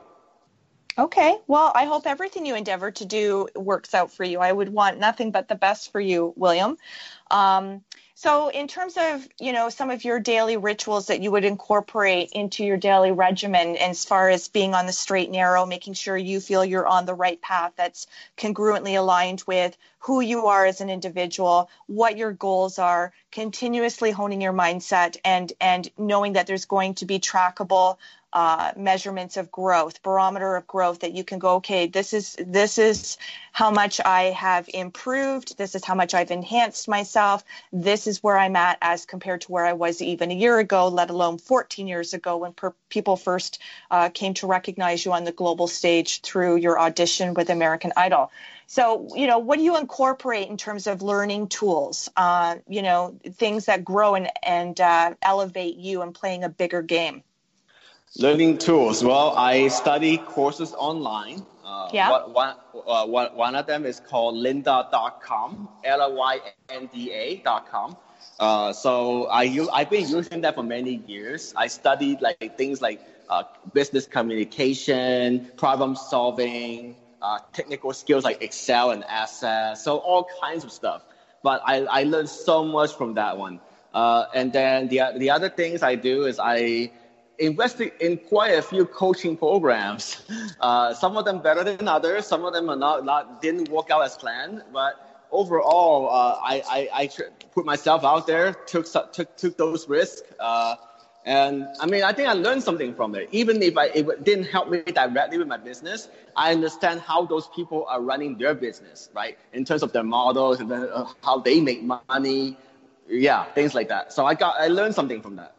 [0.99, 1.37] Okay.
[1.47, 4.39] Well, I hope everything you endeavor to do works out for you.
[4.39, 6.77] I would want nothing but the best for you, William.
[7.31, 7.85] Um,
[8.15, 12.31] so, in terms of you know some of your daily rituals that you would incorporate
[12.33, 16.17] into your daily regimen, as far as being on the straight and narrow, making sure
[16.17, 20.81] you feel you're on the right path that's congruently aligned with who you are as
[20.81, 26.65] an individual, what your goals are, continuously honing your mindset, and and knowing that there's
[26.65, 27.95] going to be trackable
[28.33, 32.77] uh, measurements of growth, barometer of growth that you can go, okay, this is this
[32.77, 33.17] is
[33.51, 35.57] how much I have improved.
[35.57, 37.43] This is how much I've enhanced myself.
[37.73, 40.87] This is where I'm at as compared to where I was even a year ago,
[40.87, 43.59] let alone 14 years ago when per- people first
[43.89, 48.31] uh, came to recognize you on the global stage through your audition with American Idol.
[48.67, 52.07] So, you know, what do you incorporate in terms of learning tools?
[52.15, 56.83] Uh, you know, things that grow and and uh, elevate you and playing a bigger
[56.83, 57.23] game.
[58.17, 59.03] Learning tools.
[59.03, 61.45] Well, I study courses online.
[61.63, 62.09] Uh, Yeah.
[62.09, 62.55] One, one,
[62.87, 66.87] uh, one, one of them is called lynda.com, L-Y-N-D-A.com.
[68.39, 69.43] Uh, so I
[69.73, 71.53] I've been using that for many years.
[71.55, 72.99] I studied like things like
[73.29, 73.43] uh,
[73.73, 80.71] business communication, problem solving, uh, technical skills like Excel and Access, so all kinds of
[80.71, 81.03] stuff.
[81.43, 83.59] But I, I learned so much from that one.
[83.93, 86.91] Uh, and then the, the other things I do is I
[87.39, 90.21] invested in quite a few coaching programs.
[90.59, 92.27] Uh, some of them better than others.
[92.27, 94.63] Some of them are not, not didn't work out as planned.
[94.73, 97.09] But overall, uh, I, I, I
[97.53, 100.21] put myself out there, took took took those risks.
[100.39, 100.75] Uh,
[101.25, 103.29] and I mean, I think I learned something from it.
[103.31, 107.47] Even if I, it didn't help me directly with my business, I understand how those
[107.49, 109.37] people are running their business, right?
[109.53, 112.57] In terms of their models and then, uh, how they make money,
[113.07, 114.13] yeah, things like that.
[114.13, 115.53] So I got, I learned something from that.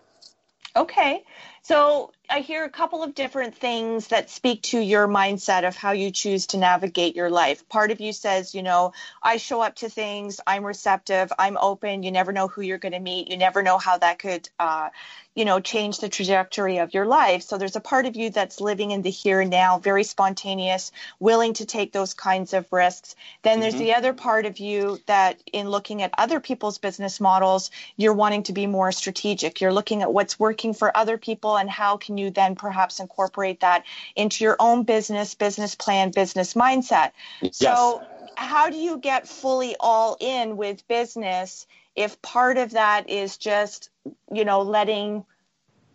[0.76, 1.22] Okay.
[1.70, 5.90] So I hear a couple of different things that speak to your mindset of how
[5.90, 7.68] you choose to navigate your life.
[7.68, 12.04] Part of you says, you know, I show up to things, I'm receptive, I'm open.
[12.04, 13.30] You never know who you're going to meet.
[13.30, 14.90] You never know how that could, uh,
[15.34, 17.42] you know, change the trajectory of your life.
[17.42, 20.92] So there's a part of you that's living in the here and now, very spontaneous,
[21.18, 23.16] willing to take those kinds of risks.
[23.42, 27.72] Then there's the other part of you that, in looking at other people's business models,
[27.96, 29.60] you're wanting to be more strategic.
[29.60, 33.60] You're looking at what's working for other people and how can you then perhaps incorporate
[33.60, 37.12] that into your own business, business plan, business mindset.
[37.52, 38.02] So,
[38.36, 41.66] how do you get fully all in with business
[41.96, 43.90] if part of that is just,
[44.32, 45.24] you know, letting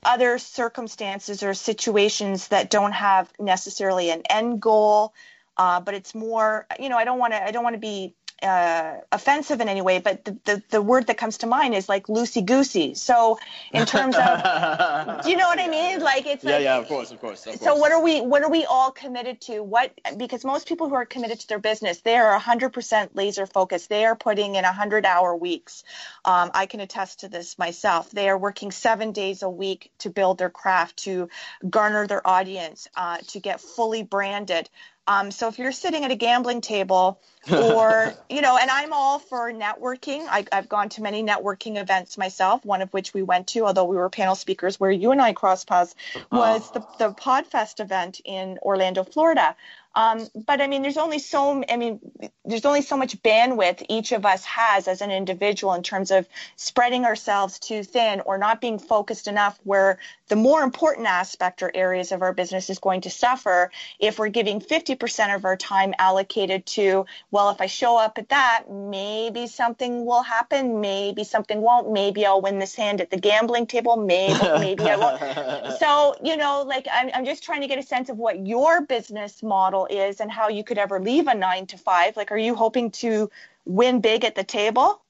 [0.04, 5.14] other circumstances or situations that don't have necessarily an end goal,
[5.58, 8.14] uh, but it's more, you know, I don't want to, I don't want to be
[8.46, 11.90] uh, offensive in any way, but the, the, the word that comes to mind is
[11.90, 12.94] like loosey goosey.
[12.94, 13.40] So
[13.74, 16.00] in terms of, do you know what I mean?
[16.00, 17.46] Like it's yeah, like, yeah, of course, of course.
[17.48, 17.80] Of so course.
[17.80, 21.06] what are we what are we all committed to what because most people who are
[21.06, 25.36] committed to their business they are 100% laser focused they are putting in 100 hour
[25.36, 25.84] weeks
[26.24, 30.10] um, i can attest to this myself they are working seven days a week to
[30.10, 31.30] build their craft to
[31.70, 34.70] garner their audience uh, to get fully branded
[35.08, 37.20] um, so if you're sitting at a gambling table
[37.52, 42.18] or you know and i'm all for networking I, i've gone to many networking events
[42.18, 45.22] myself one of which we went to although we were panel speakers where you and
[45.22, 45.96] i crossed paths
[46.32, 49.56] was the, the podfest event in orlando florida
[49.96, 52.00] um, but I mean, there's only so I mean,
[52.44, 56.28] there's only so much bandwidth each of us has as an individual in terms of
[56.58, 59.60] spreading ourselves too thin or not being focused enough.
[59.64, 64.20] Where the more important aspect or areas of our business is going to suffer if
[64.20, 68.64] we're giving 50% of our time allocated to, well, if I show up at that,
[68.70, 73.68] maybe something will happen, maybe something won't, maybe I'll win this hand at the gambling
[73.68, 75.80] table, maybe maybe I won't.
[75.80, 78.82] So you know, like I'm, I'm just trying to get a sense of what your
[78.82, 82.18] business model is and how you could ever leave a nine to five.
[82.18, 83.30] Like, are you hoping to
[83.66, 85.02] win big at the table?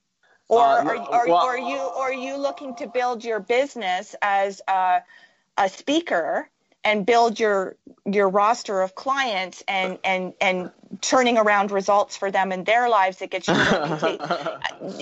[0.47, 4.15] Or Uh, no, are, are, well- are you are you looking to build your business
[4.21, 5.01] as a,
[5.57, 6.49] a speaker
[6.83, 10.71] and build your your roster of clients and and and
[11.01, 14.21] turning around results for them in their lives that gets you complete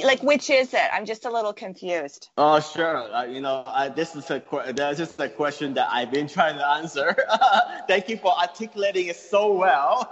[0.04, 3.14] like which is it i'm just a little confused Oh, sure.
[3.14, 4.42] Uh, you know, uh, this is a
[4.76, 7.16] that's just a question that I've been trying to answer.
[7.88, 10.10] Thank you for articulating it so well.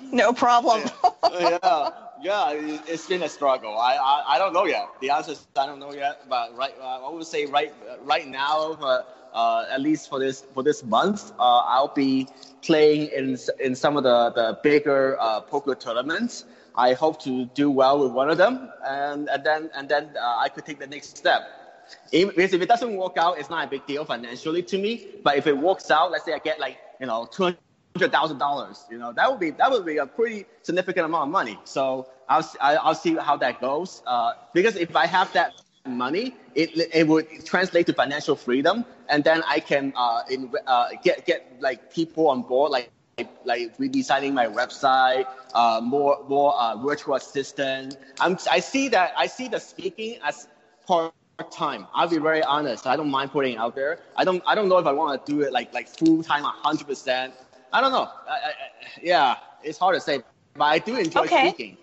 [0.12, 0.82] no problem
[1.32, 3.78] yeah, yeah, it- it's been a struggle.
[3.78, 4.88] I, I, I don't know yet.
[5.00, 6.28] The answer is I don't know yet.
[6.28, 7.72] But right, uh, I would say right,
[8.02, 9.02] right now, uh,
[9.32, 12.28] uh, at least for this for this month, uh, I'll be
[12.62, 16.44] playing in in some of the the bigger uh, poker tournaments.
[16.74, 18.54] I hope to do well with one of them,
[18.86, 21.40] and, and then and then uh, I could take the next step.
[22.10, 24.92] If, if it doesn't work out, it's not a big deal financially to me.
[25.24, 28.38] But if it works out, let's say I get like you know two hundred thousand
[28.46, 31.56] dollars, you know that would be that would be a pretty significant amount of money.
[31.64, 34.02] So I'll I'll see how that goes.
[34.06, 35.52] Uh, because if I have that
[36.04, 36.70] money, it
[37.00, 41.40] it would translate to financial freedom, and then I can uh, in, uh, get get
[41.60, 42.88] like people on board like
[43.44, 47.96] like redesigning my website, uh, more more uh, virtual assistant.
[48.20, 50.48] I'm, I see that I see the speaking as
[50.86, 51.12] part
[51.50, 51.86] time.
[51.94, 52.86] I'll be very honest.
[52.86, 54.00] I don't mind putting it out there.
[54.16, 54.42] I don't.
[54.46, 57.34] I don't know if I want to do it like like full time, hundred percent.
[57.72, 58.08] I don't know.
[58.28, 58.52] I, I,
[59.02, 60.20] yeah, it's hard to say,
[60.54, 61.48] but I do enjoy Okay.
[61.48, 61.76] speaking.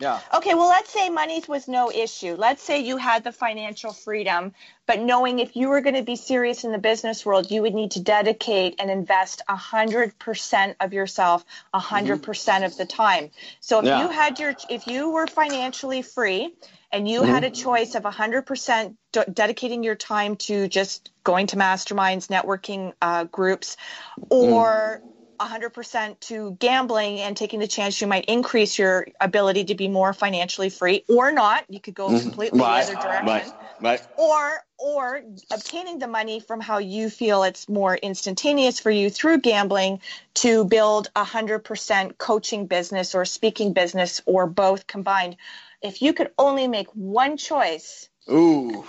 [0.00, 0.18] Yeah.
[0.34, 2.34] Okay, well, let's say money was no issue.
[2.38, 4.54] Let's say you had the financial freedom,
[4.86, 7.74] but knowing if you were going to be serious in the business world, you would
[7.74, 11.44] need to dedicate and invest 100% of yourself
[11.74, 12.20] 100% mm-hmm.
[12.22, 13.30] percent of the time.
[13.60, 14.02] So if Yeah.
[14.02, 16.54] you had your if you were financially free
[16.90, 17.52] and you had mm-hmm.
[17.52, 23.24] a choice of 100% de- dedicating your time to just going to masterminds, networking uh,
[23.24, 23.76] groups
[24.18, 24.26] mm.
[24.30, 25.02] or
[25.40, 30.12] 100% to gambling and taking the chance you might increase your ability to be more
[30.12, 32.20] financially free or not you could go mm-hmm.
[32.20, 32.86] completely Right.
[32.86, 33.52] the other direction Right.
[33.80, 34.02] Right.
[34.18, 39.38] or or obtaining the money from how you feel it's more instantaneous for you through
[39.38, 40.00] gambling
[40.34, 45.36] to build a 100% coaching business or speaking business or both combined
[45.82, 48.84] if you could only make one choice Ooh.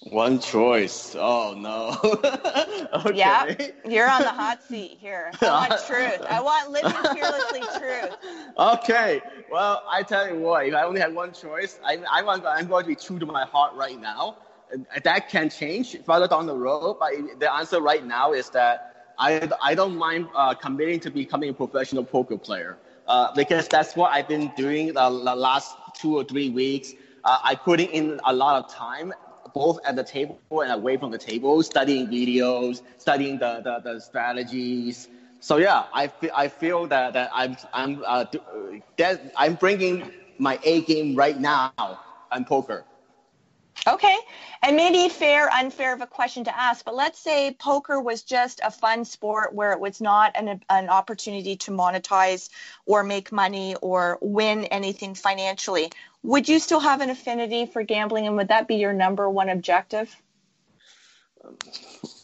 [0.00, 1.14] One choice.
[1.18, 1.96] Oh no.
[3.06, 3.16] okay.
[3.16, 3.46] yeah
[3.88, 8.16] you're on the hot seat here i want truth i want living fearlessly truth
[8.58, 9.22] Okay.
[9.50, 10.66] Well, I tell you what.
[10.66, 13.26] If I only had one choice, I, I want, I'm going to be true to
[13.26, 14.36] my heart right now.
[14.70, 18.80] And That can change further down the road, but the answer right now is that
[19.18, 23.96] I, I don't mind uh, committing to becoming a professional poker player uh, because that's
[23.96, 26.94] what I've been doing the, the last two or three weeks.
[27.24, 29.12] Uh, I put in a lot of time
[29.54, 34.00] both at the table and away from the table, studying videos, studying the, the, the
[34.00, 35.08] strategies.
[35.40, 38.26] So yeah, I feel, I feel that, that I'm I'm uh, uh,
[38.96, 41.72] that I'm bringing my A game right now
[42.32, 42.84] on poker.
[43.86, 44.16] Okay.
[44.62, 48.60] And maybe fair, unfair of a question to ask, but let's say poker was just
[48.64, 52.50] a fun sport where it was not an, an opportunity to monetize
[52.86, 55.90] or make money or win anything financially.
[56.22, 59.48] Would you still have an affinity for gambling and would that be your number one
[59.48, 60.14] objective?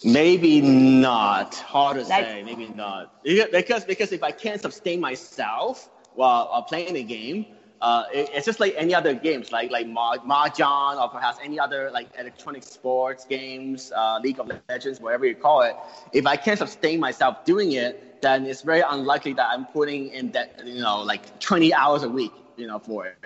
[0.02, 1.54] Maybe not.
[1.54, 2.42] Hard to say.
[2.44, 3.22] Maybe not.
[3.22, 7.46] Because because if I can't sustain myself while playing the game,
[7.84, 11.58] uh, it, it's just like any other games, like like Mah- mahjong or perhaps any
[11.60, 15.76] other like electronic sports games, uh, League of Legends, whatever you call it.
[16.12, 20.30] If I can't sustain myself doing it, then it's very unlikely that I'm putting in
[20.32, 23.16] that you know like 20 hours a week, you know, for it.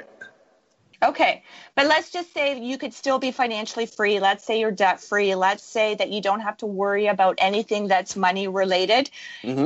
[1.04, 1.42] Okay,
[1.76, 4.18] but let's just say you could still be financially free.
[4.18, 5.36] Let's say you're debt free.
[5.36, 9.08] Let's say that you don't have to worry about anything that's money related.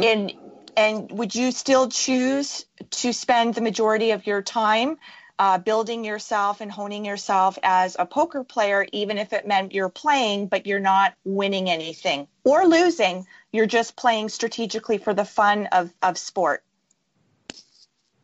[0.02, 0.34] And
[0.76, 4.98] and would you still choose to spend the majority of your time
[5.38, 9.88] uh, building yourself and honing yourself as a poker player, even if it meant you're
[9.88, 13.26] playing but you're not winning anything or losing?
[13.52, 16.62] You're just playing strategically for the fun of of sport.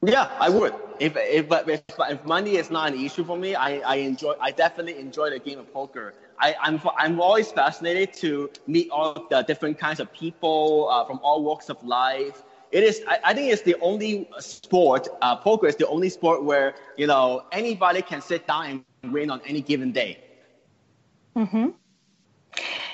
[0.03, 0.74] Yeah, I would.
[1.01, 4.34] If if if, if money is not an issue for me, I, I enjoy.
[4.40, 6.14] I definitely enjoy the game of poker.
[6.41, 11.18] I, I'm I'm always fascinated to meet all the different kinds of people uh, from
[11.22, 12.43] all walks of life.
[12.72, 13.03] It is.
[13.09, 15.09] I, I think it's the only sport.
[15.22, 19.30] Uh, poker is the only sport where you know anybody can sit down and win
[19.30, 19.95] on any given day.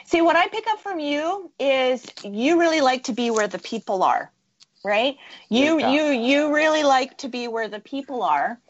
[0.05, 3.59] See, what I pick up from you is you really like to be where the
[3.59, 4.31] people are,
[4.85, 5.17] right?
[5.49, 5.91] You Yeah.
[5.91, 8.61] you you really like to be where the people are,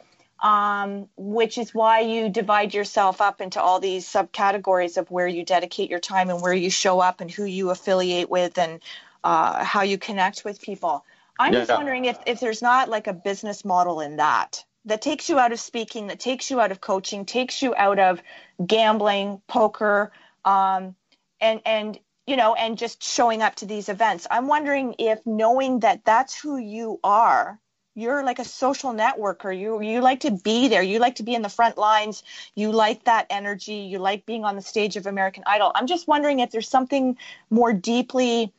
[0.41, 5.45] um, which is why you divide yourself up into all these subcategories of where you
[5.45, 8.81] dedicate your time and where you show up and who you affiliate with and
[9.23, 11.05] uh, how you connect with people.
[11.39, 15.29] I'm just wondering if if there's not like a business model in that that takes
[15.29, 18.23] you out of speaking, that takes you out of coaching, takes you out of
[18.65, 20.13] gambling, poker.
[20.45, 20.95] Um,
[21.41, 25.81] and and you know and just showing up to these events i'm wondering if knowing
[25.81, 27.59] that that's who you are
[27.95, 29.57] you're like a social networker.
[29.57, 30.83] You you like to be there.
[30.83, 32.23] You like to be in the front lines.
[32.55, 33.75] You like that energy.
[33.75, 35.73] You like being on the stage of american idol.
[35.75, 37.17] I'm just wondering if there's something
[37.51, 38.53] more deeply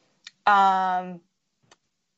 [0.46, 1.20] um,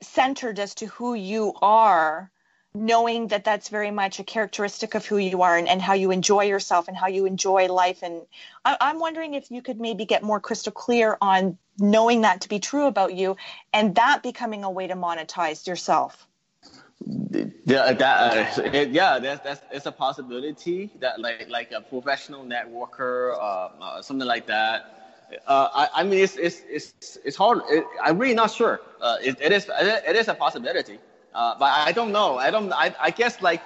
[0.02, 2.32] centered as to who you are
[2.74, 6.12] knowing that that's very much a characteristic of who you are and, and how you
[6.12, 8.04] enjoy yourself and how you enjoy life.
[8.04, 8.22] And
[8.64, 12.50] I, i'm wondering if you could maybe get more crystal clear on knowing that to
[12.50, 13.38] be true about you
[13.74, 16.27] and that becoming a way to monetize yourself
[17.66, 22.44] Yeah, that uh, it, yeah, that's that's it's a possibility that like like a professional
[22.44, 24.86] networker, uh, uh, something like that.
[25.48, 27.62] Uh, I, I mean, it's it's it's it's hard.
[27.70, 28.80] It, I'm really not sure.
[29.02, 31.00] Uh, it, it is it is a possibility,
[31.34, 32.38] uh, but I don't know.
[32.38, 32.72] I don't.
[32.74, 33.62] I, I guess like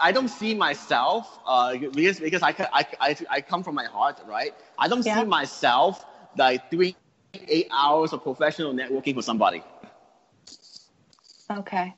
[0.00, 4.20] I don't see myself uh, because because I, I I I come from my heart,
[4.26, 4.54] right?
[4.78, 5.24] I don't Yeah.
[5.24, 6.04] see myself
[6.36, 6.94] like doing
[7.48, 9.62] eight hours of professional networking for somebody.
[11.50, 11.94] okay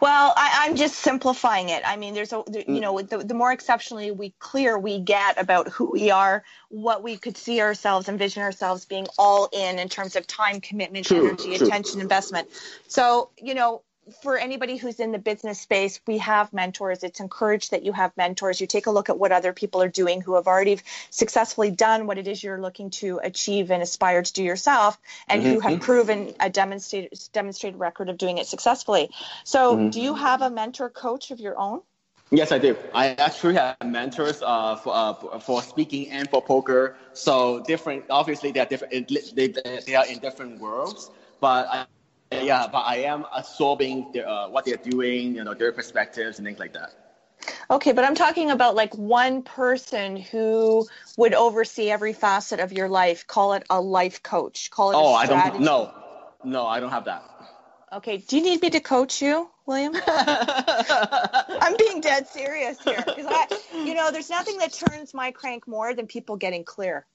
[0.00, 1.82] Well, I, I'm just simplifying it.
[1.86, 2.80] I mean, there's a, there- you mm.
[2.80, 7.16] know, the, the more exceptionally we clear we get about who we are, what we
[7.16, 11.56] could see ourselves, envision ourselves being all in in terms of time, commitment, True, energy,
[11.56, 11.66] true.
[11.66, 12.48] attention, investment.
[12.88, 13.82] So, you know,
[14.22, 17.04] for anybody who's in the business space, we have mentors.
[17.04, 18.60] It's encouraged that you have mentors.
[18.60, 20.80] You take a look at what other people are doing who have already
[21.10, 24.98] successfully done what it is you're looking to achieve and aspire to do yourself,
[25.28, 29.10] and who have proven a demonstrated demonstrated record of doing it successfully.
[29.44, 31.82] So, do you have a mentor coach of your own?
[32.30, 32.76] Yes, I do.
[32.94, 36.96] I actually have mentors uh, for, uh, for speaking and for poker.
[37.12, 38.06] So different.
[38.08, 39.08] Obviously, they are different.
[39.36, 41.10] They, they are in different worlds.
[41.40, 41.86] But I,
[42.40, 45.34] yeah, but I am absorbing the, uh, what they're doing.
[45.34, 46.92] You know, their perspectives and things like that.
[47.70, 52.88] Okay, but I'm talking about like one person who would oversee every facet of your
[52.88, 53.26] life.
[53.26, 54.70] Call it a life coach.
[54.70, 54.94] Call it.
[54.96, 55.60] Oh, a I don't.
[55.60, 55.92] No,
[56.44, 57.24] no, I don't have that.
[57.92, 58.18] Okay.
[58.18, 59.94] Do you need me to coach you, William?
[60.06, 63.46] I'm being dead serious here because I,
[63.86, 67.06] you know, there's nothing that turns my crank more than people getting clear.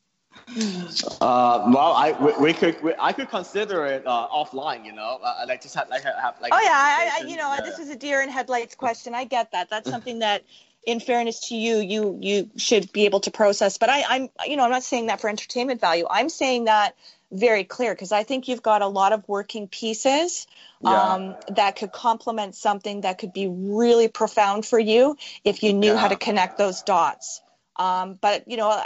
[1.19, 4.85] Uh, well, I we, we could we, I could consider it uh, offline.
[4.85, 6.53] You know, uh, like just have like have like.
[6.53, 7.61] Oh yeah, I, I you know, Yeah.
[7.61, 9.13] this is a deer in headlights question.
[9.13, 9.69] I get that.
[9.69, 10.43] That's something that,
[10.85, 13.77] in fairness to you, you you should be able to process.
[13.77, 16.07] But I, I'm, you know, I'm not saying that for entertainment value.
[16.09, 16.95] I'm saying that
[17.31, 20.47] very clear because I think you've got a lot of working pieces
[20.81, 21.15] Yeah.
[21.15, 25.97] um, that could complement something that could be really profound for you if you knew
[25.97, 27.41] how to connect those dots.
[27.77, 28.81] Um, but you know,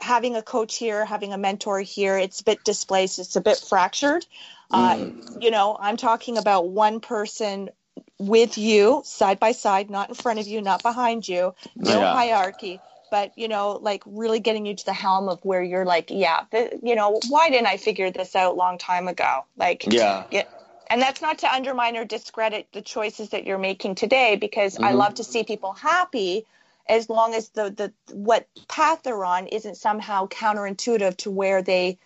[0.00, 3.18] having a coach here, having a mentor here, it's a bit displaced.
[3.18, 4.24] It's a bit fractured.
[4.70, 5.12] Uh, Mm.
[5.40, 7.70] you know, I'm talking about one person
[8.18, 12.12] with you side by side, not in front of you, not behind you, no Yeah.
[12.12, 12.80] hierarchy,
[13.10, 16.44] but you know, like really getting you to the helm of where you're like, yeah,
[16.50, 19.44] th- you know, why didn't I figure this out long time ago?
[19.56, 20.24] Like, Yeah.
[20.30, 20.44] yeah.
[20.90, 24.92] And that's not to undermine or discredit the choices that you're making today, because I
[24.92, 26.46] love to see people happy
[26.88, 31.98] as long as the, the what path they're on isn't somehow counterintuitive to where they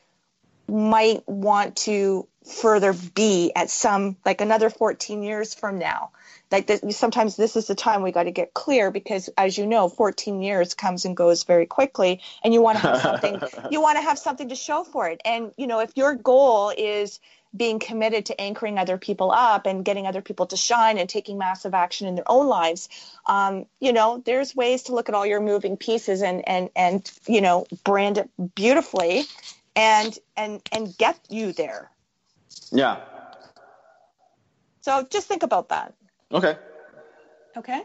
[0.69, 6.11] might want to further be at some like another 14 years from now.
[6.51, 9.67] Like this, sometimes this is the time we got to get clear because as you
[9.67, 13.81] know 14 years comes and goes very quickly and you want to have something you
[13.81, 15.21] want to have something to show for it.
[15.25, 17.21] And you know if your goal is
[17.55, 21.39] being committed to anchoring other people up and getting other people to shine and taking
[21.39, 22.89] massive action in their own lives
[23.27, 27.11] um, you know there's ways to look at all your moving pieces and and and
[27.27, 29.23] you know brand it beautifully
[29.77, 31.91] and and and get you there
[32.71, 33.01] Yeah.
[34.81, 35.95] so just think about that
[36.33, 36.57] Okay.
[37.57, 37.83] okay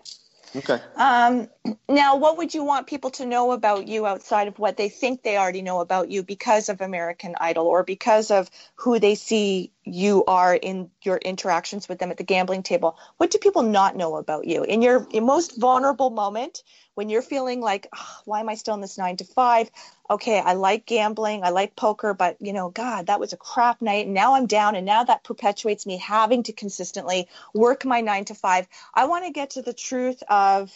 [0.55, 0.79] Okay.
[0.95, 1.47] Um,
[1.87, 5.21] now, what would you want people to know about you outside of what they think
[5.21, 9.71] they already know about you because of American Idol or because of who they see
[9.93, 12.97] you are in your interactions with them at the gambling table?
[13.17, 16.63] What do people not know about you in your, your most vulnerable moment
[16.95, 19.69] when you're feeling like, "Ugh, why am I still in this nine to five?
[20.09, 23.81] Okay, I like gambling, I like poker, but you know, God, that was a crap
[23.81, 24.05] night.
[24.05, 28.25] And now I'm down, and now that perpetuates me having to consistently work my nine
[28.25, 28.67] to five.
[28.93, 30.71] I want to get to the truth of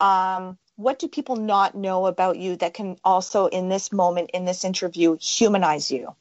[0.00, 4.44] um, what do people not know about you that can also, in this moment, in
[4.44, 6.14] this interview, humanize you?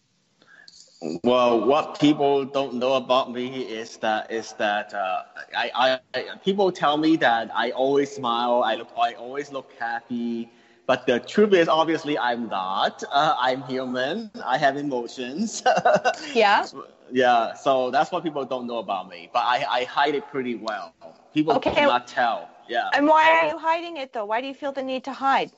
[1.24, 5.24] Well, what people don't know about me is that is that uh,
[5.56, 10.50] I, I people tell me that I always smile, I look, I always look happy.
[10.88, 13.04] But the truth is, obviously, I'm not.
[13.12, 14.32] Uh, I'm human.
[14.46, 15.62] I have emotions.
[16.34, 16.66] Yeah.
[17.12, 19.30] yeah, so that's what people don't know about me.
[19.34, 20.94] But I, I hide it pretty well.
[21.34, 21.74] People Okay.
[21.74, 22.50] cannot tell.
[22.70, 22.90] Yeah.
[22.94, 24.26] And why are you hiding it though?
[24.26, 25.52] Why do you feel the need to hide?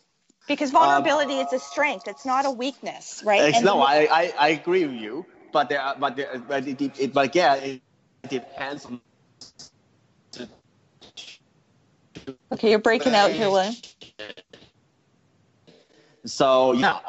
[0.50, 2.08] Because um, vulnerability is a strength.
[2.08, 3.56] It's not a weakness, right?
[3.56, 5.26] And no, I, I, I agree with you.
[5.54, 7.82] But there, are, but there, but it, it, but again,
[8.24, 9.00] it depends on.
[12.52, 13.76] okay, you're breaking out here, William.
[16.26, 17.00] So yeah,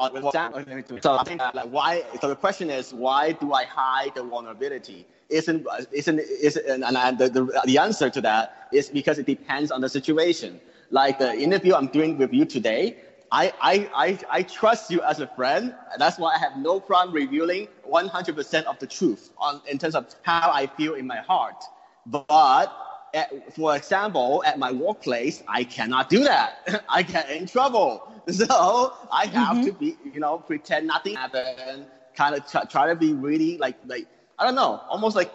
[1.01, 2.05] so I think like why?
[2.21, 5.07] So the question is, why do I hide the vulnerability?
[5.29, 9.71] Isn't isn't isn't and, and the, the the answer to that is because it depends
[9.71, 10.61] on the situation.
[10.91, 12.99] Like the interview I'm doing with you today,
[13.33, 15.75] I I I, I trust you as a friend.
[15.99, 20.15] That's why I have no problem revealing 100% of the truth on in terms of
[20.23, 21.63] how I feel in my heart.
[22.07, 22.73] But
[23.15, 26.85] at, for example, at my workplace, I cannot do that.
[26.89, 28.07] I get in trouble.
[28.31, 29.79] So I have to mm-hmm.
[29.79, 31.87] be, you know, pretend nothing happened.
[32.15, 34.07] Kind of try, try to be really like, like
[34.39, 35.33] I don't know, almost like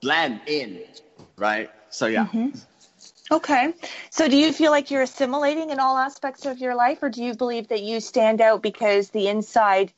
[0.00, 0.82] blend in,
[1.36, 1.70] right?
[1.90, 2.24] So yeah.
[2.24, 2.58] Mm-hmm.
[3.30, 3.72] Okay.
[4.10, 7.22] So do you feel like you're assimilating in all aspects of your life, or do
[7.22, 9.92] you believe that you stand out because the inside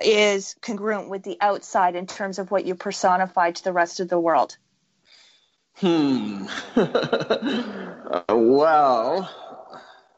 [0.00, 4.08] is congruent with the outside in terms of what you personify to the rest of
[4.08, 4.56] the world?
[5.74, 6.46] Hmm.
[6.76, 9.30] uh, well.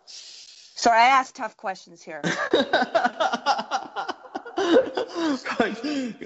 [0.04, 2.22] Sorry, I asked tough questions here.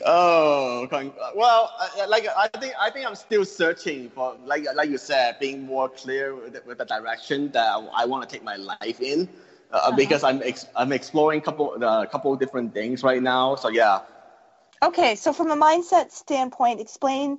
[0.05, 0.89] oh,
[1.35, 5.39] well, uh, like I think I think I'm still searching for like like you said,
[5.41, 9.01] being more clear with, with the direction that I, I want to take my life
[9.01, 9.29] in,
[9.73, 9.97] uh, uh-huh.
[9.97, 13.57] because I'm ex- I'm exploring couple a uh, couple different things right now.
[13.57, 14.01] So yeah.
[14.83, 17.39] Okay, so from a mindset standpoint, explain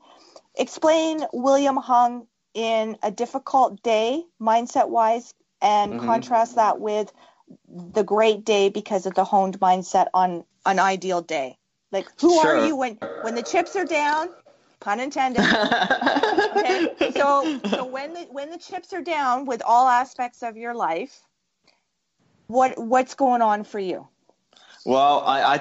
[0.56, 6.06] explain William Hung in a difficult day, mindset wise, and mm-hmm.
[6.06, 7.12] contrast that with
[7.68, 11.58] the great day because of the honed mindset on an ideal day.
[11.91, 12.58] Like, who sure.
[12.58, 14.30] are you when when the chips are down?
[14.80, 15.41] Pun intended.
[15.41, 17.12] okay.
[17.12, 21.22] So so when the when the chips are down with all aspects of your life,
[22.48, 24.08] what what's going on for you?
[24.86, 25.60] Well, I I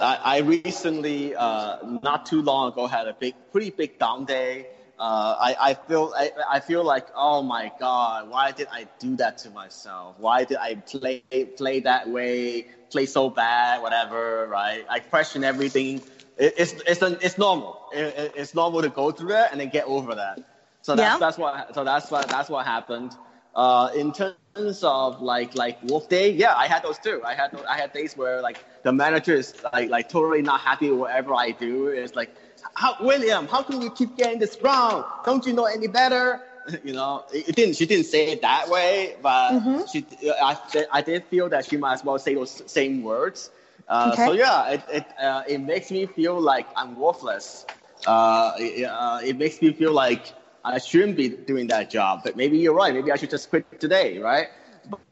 [0.00, 4.68] I, I recently uh, not too long ago had a big pretty big down day.
[5.02, 9.16] Uh, I, I feel I, I feel like oh my god why did I do
[9.16, 10.14] that to myself?
[10.20, 11.24] Why did I play
[11.56, 14.86] play that way play so bad whatever right?
[14.88, 16.02] I question everything.
[16.38, 17.80] It, it's it's it's normal.
[17.92, 20.38] It, it's normal to go through that and then get over that.
[20.82, 21.18] So that's yeah.
[21.18, 23.16] that's what so that's what that's what happened.
[23.56, 27.58] Uh, in terms of like like wolf day yeah I had those too I had
[27.66, 31.34] I had days where like the manager is like like totally not happy with whatever
[31.34, 32.36] I do it's like
[32.74, 35.04] how, William, how can you keep getting this wrong?
[35.24, 36.42] Don't you know any better?
[36.84, 37.74] You know, it didn't.
[37.74, 39.80] She didn't say it that way, but mm-hmm.
[39.90, 40.06] she.
[40.30, 40.56] I,
[40.92, 43.50] I did feel that she might as well say those same words.
[43.88, 44.26] Uh, okay.
[44.26, 47.66] So yeah, it it uh, it makes me feel like I'm worthless.
[48.06, 50.34] Uh, it, uh, it makes me feel like
[50.64, 52.20] I shouldn't be doing that job.
[52.24, 52.94] But maybe you're right.
[52.94, 54.48] Maybe I should just quit today, right?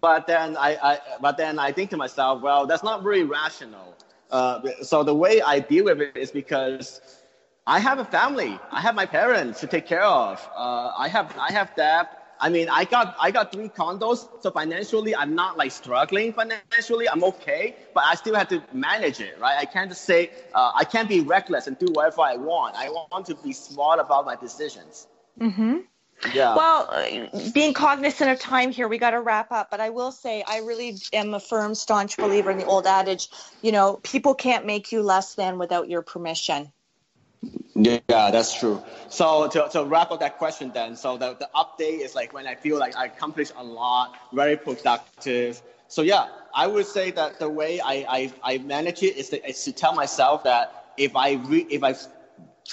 [0.01, 3.94] But then I, I but then I think to myself, well, that's not very rational.
[4.30, 7.01] Uh, so the way I deal with it is because
[7.66, 8.59] I have a family.
[8.70, 10.40] I have my parents to take care of.
[10.57, 12.16] Uh, I have I have debt.
[12.40, 17.09] I mean, I got I got three condos, so financially I'm not like struggling financially.
[17.09, 19.59] I'm okay, but I still have to manage it, right?
[19.59, 22.76] I can't just say uh, I can't be reckless and do whatever I want.
[22.76, 25.07] I want to be smart about my decisions.
[25.41, 25.78] Mm-hmm.
[26.34, 26.55] Yeah.
[26.55, 29.70] Well, being cognizant of time here, we got to wrap up.
[29.70, 33.28] But I will say, I really am a firm, staunch believer in the old adage.
[33.62, 36.70] You know, people can't make you less than without your permission.
[37.74, 38.82] Yeah, that's true.
[39.09, 42.47] So to, to wrap up that question then, so the, the update is like when
[42.47, 45.62] I feel like I accomplished a lot, very productive.
[45.88, 49.49] So yeah, I would say that the way I, I, I manage it is to,
[49.49, 51.95] is to tell myself that if I re, if I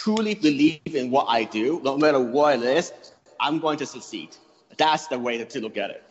[0.04, 2.94] truly believe in what I do, no matter what it is,
[3.40, 4.30] I'm going to succeed.
[4.78, 6.04] That's the way to, to look at it.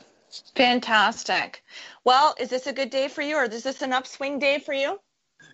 [0.56, 1.62] Fantastic.
[2.04, 4.74] Well, is this a good day for you or is this an upswing day for
[4.74, 4.98] you?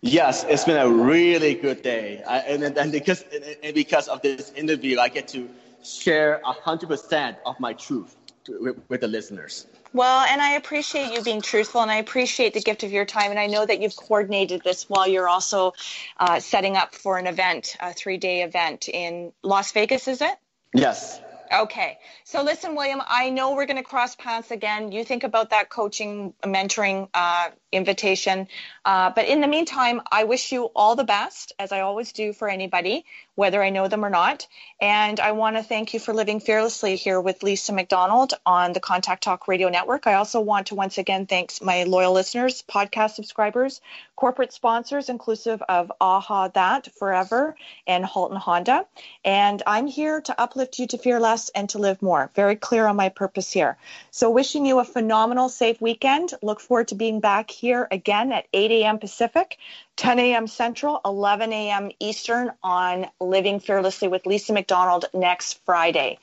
[0.01, 3.25] Yes, it's been a really good day, I, and, and because
[3.63, 5.49] and because of this interview, I get to
[5.85, 8.17] share hundred percent of my truth
[8.49, 9.67] with, with the listeners.
[9.95, 13.31] Well, and I appreciate you being truthful, and I appreciate the gift of your time.
[13.31, 15.75] And I know that you've coordinated this while you're also
[16.19, 20.09] uh, setting up for an event, a three-day event in Las Vegas.
[20.09, 20.35] Is it?
[20.73, 21.21] Yes.
[21.53, 21.99] Okay.
[22.25, 24.91] So listen, William, I know we're going to cross paths again.
[24.91, 28.49] You think about that coaching, mentoring uh, invitation.
[28.87, 32.33] Uh, but in the meantime, I wish you all the best, as I always do
[32.33, 33.05] for anybody,
[33.35, 34.47] whether I know them or not.
[34.81, 38.81] And I want to thank you for living fearlessly here with Lisa McDonald on the
[38.81, 40.07] Contact Talk Radio Network.
[40.07, 43.81] I also want to once again thank my loyal listeners, podcast subscribers,
[44.17, 47.57] corporate sponsors, inclusive of AHA That Forever
[47.87, 48.87] and Halton Honda.
[49.25, 52.31] And I'm here to uplift you to fear less and to live more.
[52.35, 53.77] Very clear on my purpose here.
[54.11, 56.35] So wishing you a phenomenal, safe weekend.
[56.43, 58.99] Look forward to being back here again at 8 a.m.
[58.99, 59.59] Pacific,
[59.97, 60.47] 10 a.m.
[60.47, 61.91] Central, 11 a.m.
[61.99, 66.19] Eastern on Living Fearlessly with Lisa McDonald next Friday.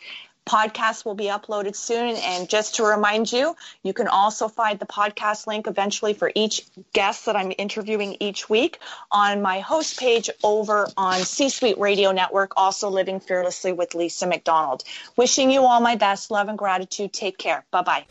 [0.46, 2.16] Podcast will be uploaded soon.
[2.16, 6.66] And just to remind you, you can also find the podcast link eventually for each
[6.92, 8.80] guest that I'm interviewing each week
[9.12, 14.26] on my host page over on C Suite Radio Network, also Living Fearlessly with Lisa
[14.26, 14.84] McDonald.
[15.18, 16.32] Wishing you all my best.
[16.32, 17.14] Love and gratitude.
[17.14, 17.64] Take care.
[17.70, 18.06] Bye bye.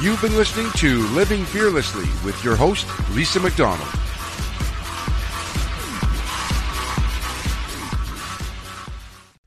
[0.00, 3.86] You've been listening to Living Fearlessly with your host, Lisa McDonald.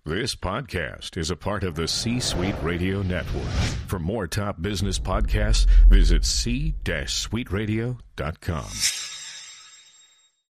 [0.05, 3.49] This podcast is a part of the C Suite Radio Network.
[3.87, 9.12] For more top business podcasts, visit c-suiteradio.com.